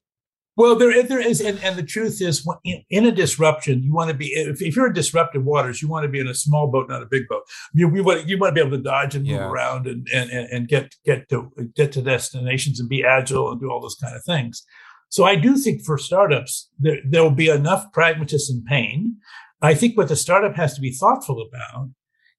well, 0.60 0.76
there 0.76 1.02
there 1.04 1.20
is, 1.20 1.42
and, 1.42 1.58
and 1.64 1.76
the 1.76 1.84
truth 1.84 2.22
is, 2.22 2.48
in, 2.64 2.84
in 2.90 3.06
a 3.06 3.12
disruption, 3.12 3.82
you 3.82 3.94
want 3.94 4.10
to 4.10 4.16
be. 4.16 4.28
If, 4.28 4.62
if, 4.62 4.76
you're 4.76 4.88
in 4.88 4.94
disruptive 4.94 5.44
waters, 5.44 5.82
you 5.82 5.88
want 5.88 6.04
to 6.04 6.10
be 6.10 6.20
in 6.20 6.28
a 6.28 6.36
small 6.36 6.68
boat, 6.68 6.90
not 6.90 7.02
a 7.02 7.08
big 7.08 7.28
boat. 7.28 7.44
You, 7.74 7.94
you 7.96 8.04
want 8.04 8.28
you 8.28 8.38
want 8.38 8.52
to 8.52 8.62
be 8.62 8.68
able 8.68 8.78
to 8.78 8.84
dodge 8.84 9.16
and 9.16 9.26
move 9.26 9.36
yeah. 9.36 9.50
around 9.50 9.88
and, 9.88 10.08
and 10.14 10.30
and 10.30 10.68
get 10.68 10.96
get 11.06 11.28
to 11.30 11.50
get 11.76 11.92
to 11.94 12.02
destinations 12.02 12.80
and 12.80 12.88
be 12.88 13.04
agile 13.04 13.52
and 13.52 13.60
do 13.60 13.72
all 13.72 13.82
those 13.82 13.96
kind 13.96 14.16
of 14.16 14.24
things. 14.24 14.64
So 15.10 15.24
I 15.24 15.36
do 15.36 15.58
think 15.58 15.84
for 15.84 15.98
startups, 15.98 16.70
there, 16.78 16.98
there 17.04 17.24
will 17.24 17.32
be 17.32 17.50
enough 17.50 17.92
pragmatism 17.94 18.58
and 18.58 18.66
pain 18.68 19.18
I 19.62 19.74
think 19.74 19.98
what 19.98 20.08
the 20.08 20.16
startup 20.16 20.56
has 20.56 20.74
to 20.76 20.82
be 20.82 20.92
thoughtful 20.92 21.42
about 21.42 21.90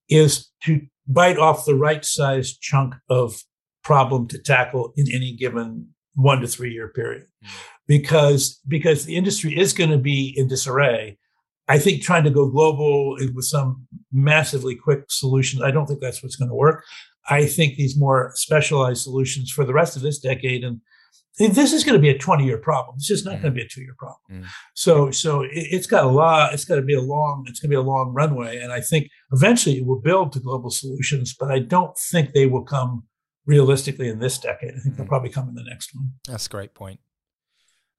is 0.08 0.50
to 0.64 0.80
bite 1.06 1.38
off 1.38 1.64
the 1.64 1.74
right 1.74 2.04
size 2.04 2.56
chunk 2.56 2.94
of 3.08 3.42
problem 3.82 4.28
to 4.28 4.38
tackle 4.38 4.92
in 4.96 5.06
any 5.12 5.34
given 5.34 5.88
one 6.14 6.40
to 6.40 6.46
three 6.46 6.72
year 6.72 6.88
period. 6.88 7.26
Mm. 7.44 7.48
Mm-hmm. 7.90 8.02
Because, 8.02 8.60
because 8.68 9.04
the 9.04 9.16
industry 9.16 9.58
is 9.58 9.72
going 9.72 9.90
to 9.90 9.98
be 9.98 10.34
in 10.36 10.48
disarray. 10.48 11.18
I 11.68 11.78
think 11.78 12.02
trying 12.02 12.24
to 12.24 12.30
go 12.30 12.48
global 12.48 13.16
with 13.34 13.44
some 13.44 13.86
massively 14.12 14.74
quick 14.74 15.04
solution, 15.08 15.62
I 15.62 15.70
don't 15.70 15.86
think 15.86 16.00
that's 16.00 16.22
what's 16.22 16.36
going 16.36 16.48
to 16.48 16.54
work. 16.54 16.84
I 17.28 17.46
think 17.46 17.76
these 17.76 17.98
more 17.98 18.32
specialized 18.34 19.02
solutions 19.02 19.52
for 19.52 19.64
the 19.64 19.72
rest 19.72 19.94
of 19.94 20.02
this 20.02 20.18
decade 20.18 20.64
and 20.64 20.80
this 21.38 21.72
is 21.72 21.84
going 21.84 21.94
to 21.94 22.00
be 22.00 22.10
a 22.10 22.18
20 22.18 22.44
year 22.44 22.58
problem. 22.58 22.96
It's 22.96 23.06
just 23.06 23.24
not 23.24 23.36
mm. 23.36 23.42
going 23.42 23.54
to 23.54 23.58
be 23.58 23.64
a 23.64 23.68
two 23.68 23.82
year 23.82 23.94
problem. 23.98 24.42
Mm. 24.42 24.46
So, 24.74 25.10
so 25.10 25.42
it, 25.42 25.72
has 25.72 25.86
got 25.86 26.04
a 26.04 26.08
lot, 26.08 26.52
it's 26.52 26.64
got 26.64 26.76
to 26.76 26.82
be 26.82 26.94
a 26.94 27.00
long, 27.00 27.44
it's 27.48 27.60
going 27.60 27.70
to 27.70 27.76
be 27.76 27.80
a 27.80 27.82
long 27.82 28.12
runway. 28.12 28.58
And 28.58 28.72
I 28.72 28.80
think 28.80 29.08
eventually 29.32 29.78
it 29.78 29.86
will 29.86 30.00
build 30.00 30.32
to 30.32 30.40
global 30.40 30.70
solutions, 30.70 31.34
but 31.38 31.50
I 31.50 31.60
don't 31.60 31.96
think 32.10 32.32
they 32.32 32.46
will 32.46 32.64
come 32.64 33.04
realistically 33.46 34.08
in 34.08 34.18
this 34.18 34.38
decade. 34.38 34.72
I 34.76 34.80
think 34.80 34.94
mm. 34.94 34.98
they'll 34.98 35.06
probably 35.06 35.30
come 35.30 35.48
in 35.48 35.54
the 35.54 35.64
next 35.64 35.94
one. 35.94 36.12
That's 36.28 36.46
a 36.46 36.50
great 36.50 36.74
point. 36.74 37.00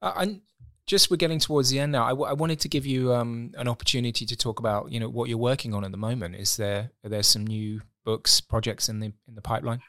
Uh, 0.02 0.14
and 0.18 0.42
just 0.88 1.12
we're 1.12 1.18
getting 1.18 1.40
towards 1.40 1.70
the 1.70 1.80
end 1.80 1.92
now. 1.92 2.04
I, 2.04 2.10
w- 2.10 2.30
I 2.30 2.34
wanted 2.34 2.60
to 2.62 2.68
give 2.68 2.86
you 2.86 3.14
um, 3.14 3.52
an 3.58 3.68
opportunity 3.68 4.26
to 4.26 4.36
talk 4.36 4.60
about, 4.60 4.92
you 4.92 5.00
know, 5.00 5.10
what 5.10 5.30
you're 5.30 5.38
working 5.38 5.74
on 5.74 5.86
at 5.86 5.92
the 5.92 5.98
moment. 5.98 6.36
Is 6.36 6.58
there, 6.58 6.92
are 7.04 7.10
there 7.10 7.24
some 7.24 7.46
new 7.46 7.82
books, 8.04 8.42
projects 8.42 8.90
in 8.90 9.00
the, 9.00 9.14
in 9.28 9.36
the 9.36 9.42
pipeline? 9.42 9.82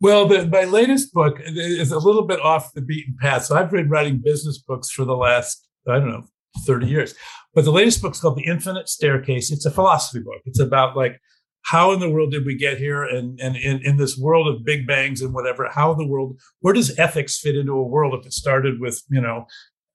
Well, 0.00 0.26
the, 0.26 0.46
my 0.46 0.64
latest 0.64 1.12
book 1.12 1.38
is 1.44 1.92
a 1.92 1.98
little 1.98 2.26
bit 2.26 2.40
off 2.40 2.72
the 2.72 2.80
beaten 2.80 3.16
path. 3.20 3.44
So 3.44 3.56
I've 3.56 3.70
been 3.70 3.88
writing 3.88 4.20
business 4.24 4.58
books 4.58 4.90
for 4.90 5.04
the 5.04 5.16
last, 5.16 5.68
I 5.88 5.98
don't 5.98 6.10
know, 6.10 6.24
30 6.64 6.86
years. 6.86 7.14
But 7.54 7.64
the 7.64 7.72
latest 7.72 8.02
book 8.02 8.14
is 8.14 8.20
called 8.20 8.36
The 8.36 8.50
Infinite 8.50 8.88
Staircase. 8.88 9.52
It's 9.52 9.66
a 9.66 9.70
philosophy 9.70 10.20
book. 10.20 10.40
It's 10.44 10.60
about 10.60 10.96
like 10.96 11.20
how 11.64 11.92
in 11.92 12.00
the 12.00 12.10
world 12.10 12.32
did 12.32 12.44
we 12.44 12.56
get 12.56 12.78
here 12.78 13.04
and, 13.04 13.38
and 13.40 13.56
in, 13.56 13.80
in 13.84 13.96
this 13.96 14.16
world 14.18 14.48
of 14.48 14.64
big 14.64 14.86
bangs 14.86 15.22
and 15.22 15.32
whatever, 15.32 15.68
how 15.70 15.94
the 15.94 16.06
world, 16.06 16.40
where 16.60 16.74
does 16.74 16.98
ethics 16.98 17.38
fit 17.38 17.56
into 17.56 17.72
a 17.72 17.82
world 17.82 18.18
if 18.18 18.26
it 18.26 18.32
started 18.32 18.80
with, 18.80 19.02
you 19.10 19.20
know, 19.20 19.46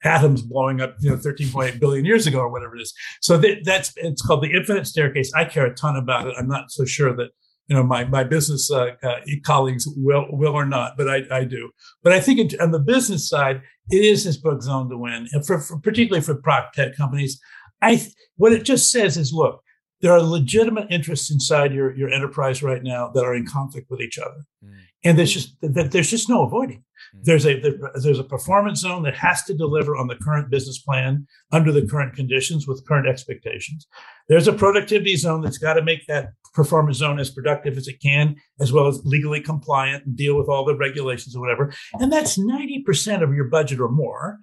atoms 0.03 0.41
blowing 0.41 0.79
up, 0.79 0.95
you 0.99 1.09
know, 1.09 1.17
13.8 1.17 1.79
billion 1.79 2.05
years 2.05 2.27
ago 2.27 2.39
or 2.39 2.49
whatever 2.49 2.75
it 2.75 2.81
is. 2.81 2.93
So 3.21 3.37
that, 3.39 3.63
that's, 3.63 3.93
it's 3.97 4.21
called 4.21 4.43
The 4.43 4.53
Infinite 4.53 4.87
Staircase. 4.87 5.33
I 5.33 5.45
care 5.45 5.65
a 5.65 5.75
ton 5.75 5.95
about 5.95 6.27
it. 6.27 6.35
I'm 6.37 6.47
not 6.47 6.71
so 6.71 6.85
sure 6.85 7.15
that 7.15 7.31
you 7.67 7.75
know 7.75 7.83
my 7.83 8.05
my 8.05 8.23
business 8.23 8.71
uh, 8.71 8.91
uh, 9.03 9.17
colleagues 9.45 9.85
will 9.97 10.25
will 10.29 10.53
or 10.53 10.65
not, 10.65 10.95
but 10.97 11.09
I, 11.09 11.23
I 11.31 11.43
do. 11.43 11.71
But 12.01 12.13
I 12.13 12.19
think 12.19 12.39
it, 12.39 12.59
on 12.61 12.71
the 12.71 12.79
business 12.79 13.27
side, 13.27 13.61
it 13.89 14.03
is 14.03 14.23
this 14.23 14.37
book 14.37 14.61
zone 14.61 14.89
to 14.89 14.97
win, 14.97 15.27
and 15.31 15.45
for, 15.45 15.59
for 15.59 15.77
particularly 15.79 16.23
for 16.23 16.35
prop 16.35 16.73
tech 16.73 16.95
companies. 16.95 17.39
I 17.81 18.05
what 18.37 18.53
it 18.53 18.63
just 18.63 18.89
says 18.89 19.17
is, 19.17 19.33
look, 19.33 19.61
there 20.01 20.11
are 20.11 20.21
legitimate 20.21 20.87
interests 20.91 21.31
inside 21.31 21.73
your 21.73 21.95
your 21.95 22.09
enterprise 22.09 22.61
right 22.61 22.83
now 22.83 23.09
that 23.13 23.23
are 23.23 23.35
in 23.35 23.45
conflict 23.45 23.87
with 23.89 24.01
each 24.01 24.17
other, 24.17 24.45
mm. 24.63 24.73
and 25.03 25.17
there's 25.17 25.33
just 25.33 25.55
that 25.61 25.91
there's 25.91 26.09
just 26.09 26.29
no 26.29 26.43
avoiding. 26.43 26.83
Mm. 27.15 27.23
There's 27.23 27.45
a 27.45 27.61
there's 28.01 28.19
a 28.19 28.23
performance 28.23 28.81
zone 28.81 29.03
that 29.03 29.15
has 29.15 29.43
to 29.45 29.53
deliver 29.53 29.95
on 29.95 30.07
the 30.07 30.15
current 30.15 30.49
business 30.51 30.79
plan 30.79 31.25
under 31.51 31.71
the 31.71 31.87
current 31.87 32.15
conditions 32.15 32.67
with 32.67 32.85
current 32.87 33.07
expectations. 33.07 33.87
There's 34.29 34.47
a 34.47 34.53
productivity 34.53 35.15
zone 35.15 35.41
that's 35.41 35.57
got 35.57 35.73
to 35.73 35.83
make 35.83 36.05
that 36.07 36.29
performance 36.53 36.97
zone 36.97 37.19
as 37.19 37.29
productive 37.29 37.77
as 37.77 37.87
it 37.87 38.01
can, 38.01 38.35
as 38.59 38.73
well 38.73 38.87
as 38.87 39.01
legally 39.05 39.39
compliant 39.39 40.05
and 40.05 40.17
deal 40.17 40.35
with 40.37 40.49
all 40.49 40.65
the 40.65 40.75
regulations 40.75 41.35
or 41.35 41.39
whatever. 41.39 41.71
And 41.93 42.11
that's 42.11 42.37
90% 42.37 43.21
of 43.21 43.33
your 43.33 43.45
budget 43.45 43.79
or 43.79 43.89
more. 43.89 44.39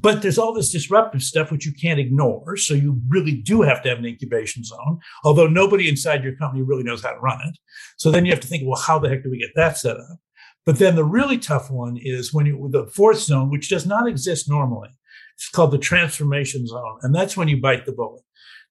But 0.00 0.22
there's 0.22 0.38
all 0.38 0.52
this 0.52 0.70
disruptive 0.70 1.22
stuff 1.22 1.50
which 1.50 1.66
you 1.66 1.72
can't 1.72 1.98
ignore. 1.98 2.56
So 2.56 2.74
you 2.74 3.00
really 3.08 3.32
do 3.32 3.62
have 3.62 3.82
to 3.82 3.88
have 3.88 3.98
an 3.98 4.06
incubation 4.06 4.62
zone, 4.62 5.00
although 5.24 5.48
nobody 5.48 5.88
inside 5.88 6.22
your 6.22 6.36
company 6.36 6.62
really 6.62 6.84
knows 6.84 7.02
how 7.02 7.12
to 7.12 7.18
run 7.18 7.40
it. 7.48 7.58
So 7.96 8.10
then 8.10 8.24
you 8.24 8.30
have 8.30 8.40
to 8.40 8.46
think, 8.46 8.62
well, 8.66 8.80
how 8.80 8.98
the 8.98 9.08
heck 9.08 9.24
do 9.24 9.30
we 9.30 9.40
get 9.40 9.50
that 9.56 9.76
set 9.76 9.96
up? 9.96 10.18
But 10.64 10.78
then 10.78 10.96
the 10.96 11.04
really 11.04 11.38
tough 11.38 11.70
one 11.70 11.96
is 12.00 12.32
when 12.32 12.46
you 12.46 12.68
the 12.70 12.86
fourth 12.88 13.20
zone, 13.20 13.50
which 13.50 13.70
does 13.70 13.86
not 13.86 14.06
exist 14.06 14.48
normally. 14.48 14.90
It's 15.34 15.48
called 15.48 15.70
the 15.70 15.78
transformation 15.78 16.66
zone. 16.66 16.98
And 17.02 17.14
that's 17.14 17.36
when 17.36 17.48
you 17.48 17.60
bite 17.60 17.86
the 17.86 17.92
bullet. 17.92 18.22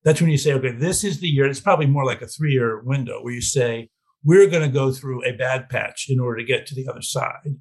That's 0.03 0.21
when 0.21 0.29
you 0.29 0.37
say, 0.37 0.53
okay, 0.53 0.71
this 0.71 1.03
is 1.03 1.19
the 1.19 1.27
year. 1.27 1.45
It's 1.45 1.59
probably 1.59 1.87
more 1.87 2.05
like 2.05 2.21
a 2.21 2.27
three 2.27 2.51
year 2.53 2.81
window 2.83 3.21
where 3.21 3.33
you 3.33 3.41
say, 3.41 3.89
we're 4.23 4.47
going 4.47 4.63
to 4.63 4.73
go 4.73 4.91
through 4.91 5.25
a 5.25 5.31
bad 5.31 5.69
patch 5.69 6.07
in 6.09 6.19
order 6.19 6.37
to 6.37 6.45
get 6.45 6.65
to 6.67 6.75
the 6.75 6.87
other 6.87 7.01
side. 7.01 7.55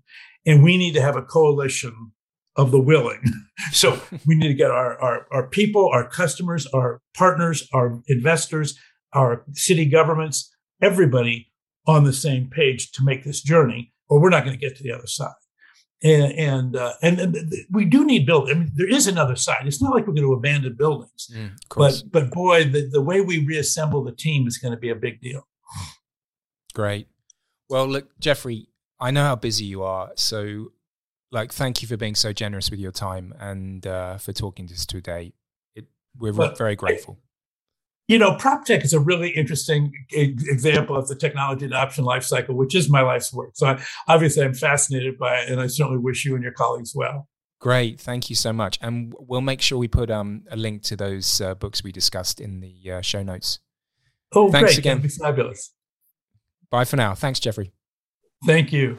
And 0.44 0.62
we 0.62 0.76
need 0.76 0.94
to 0.94 1.02
have 1.02 1.16
a 1.16 1.22
coalition 1.22 2.12
of 2.56 2.70
the 2.70 2.80
willing. 2.80 3.22
so 3.72 4.00
we 4.26 4.34
need 4.34 4.48
to 4.48 4.54
get 4.54 4.70
our, 4.70 4.98
our, 4.98 5.26
our 5.30 5.46
people, 5.46 5.88
our 5.92 6.08
customers, 6.08 6.66
our 6.68 7.00
partners, 7.14 7.68
our 7.72 8.02
investors, 8.08 8.78
our 9.12 9.44
city 9.52 9.86
governments, 9.86 10.52
everybody 10.82 11.50
on 11.86 12.04
the 12.04 12.12
same 12.12 12.48
page 12.48 12.90
to 12.92 13.04
make 13.04 13.24
this 13.24 13.42
journey, 13.42 13.92
or 14.08 14.20
we're 14.20 14.30
not 14.30 14.44
going 14.44 14.56
to 14.56 14.60
get 14.60 14.76
to 14.76 14.82
the 14.82 14.92
other 14.92 15.06
side. 15.06 15.34
And 16.02 16.32
and, 16.32 16.76
uh, 16.76 16.92
and, 17.00 17.18
and 17.18 17.52
we 17.70 17.86
do 17.86 18.04
need 18.04 18.26
buildings. 18.26 18.54
I 18.54 18.58
mean, 18.58 18.72
there 18.74 18.88
is 18.88 19.06
another 19.06 19.34
side. 19.34 19.66
It's 19.66 19.80
not 19.80 19.94
like 19.94 20.06
we're 20.06 20.12
going 20.12 20.26
to 20.26 20.34
abandon 20.34 20.74
buildings, 20.74 21.30
mm, 21.34 21.52
but 21.74 22.02
but 22.10 22.30
boy, 22.30 22.64
the, 22.64 22.86
the 22.92 23.00
way 23.00 23.22
we 23.22 23.44
reassemble 23.44 24.04
the 24.04 24.12
team 24.12 24.46
is 24.46 24.58
going 24.58 24.72
to 24.72 24.78
be 24.78 24.90
a 24.90 24.94
big 24.94 25.22
deal. 25.22 25.48
Great. 26.74 27.08
Well, 27.70 27.88
look, 27.88 28.10
Geoffrey, 28.20 28.68
I 29.00 29.10
know 29.10 29.22
how 29.22 29.36
busy 29.36 29.64
you 29.64 29.82
are, 29.84 30.10
so 30.16 30.72
like 31.32 31.52
thank 31.52 31.82
you 31.82 31.88
for 31.88 31.96
being 31.96 32.14
so 32.14 32.32
generous 32.32 32.70
with 32.70 32.80
your 32.80 32.92
time 32.92 33.34
and 33.38 33.86
uh, 33.86 34.18
for 34.18 34.32
talking 34.32 34.66
to 34.68 34.74
us 34.74 34.86
today. 34.86 35.32
It, 35.74 35.86
we're 36.18 36.32
but 36.32 36.56
very 36.56 36.76
grateful. 36.76 37.18
you 38.08 38.18
know, 38.18 38.36
prop 38.36 38.64
tech 38.64 38.84
is 38.84 38.92
a 38.92 39.00
really 39.00 39.30
interesting 39.30 39.92
example 40.12 40.96
of 40.96 41.08
the 41.08 41.16
technology 41.16 41.66
adoption 41.66 42.04
life 42.04 42.24
cycle, 42.24 42.54
which 42.54 42.74
is 42.74 42.88
my 42.88 43.02
life's 43.02 43.32
work. 43.32 43.50
So 43.54 43.66
I, 43.66 43.82
obviously, 44.06 44.44
I'm 44.44 44.54
fascinated 44.54 45.18
by 45.18 45.40
it, 45.40 45.50
and 45.50 45.60
I 45.60 45.66
certainly 45.66 45.98
wish 45.98 46.24
you 46.24 46.34
and 46.34 46.42
your 46.42 46.52
colleagues 46.52 46.92
well. 46.94 47.28
Great, 47.58 47.98
thank 47.98 48.30
you 48.30 48.36
so 48.36 48.52
much, 48.52 48.78
and 48.80 49.14
we'll 49.18 49.40
make 49.40 49.60
sure 49.60 49.78
we 49.78 49.88
put 49.88 50.10
um, 50.10 50.42
a 50.50 50.56
link 50.56 50.82
to 50.82 50.96
those 50.96 51.40
uh, 51.40 51.54
books 51.54 51.82
we 51.82 51.90
discussed 51.90 52.40
in 52.40 52.60
the 52.60 52.92
uh, 52.92 53.00
show 53.00 53.22
notes. 53.22 53.58
Oh, 54.32 54.52
Thanks 54.52 54.72
great! 54.72 54.78
Again. 54.78 54.98
That'd 54.98 55.10
be 55.10 55.16
fabulous. 55.16 55.72
Bye 56.70 56.84
for 56.84 56.96
now. 56.96 57.14
Thanks, 57.14 57.40
Geoffrey. 57.40 57.72
Thank 58.44 58.72
you. 58.72 58.98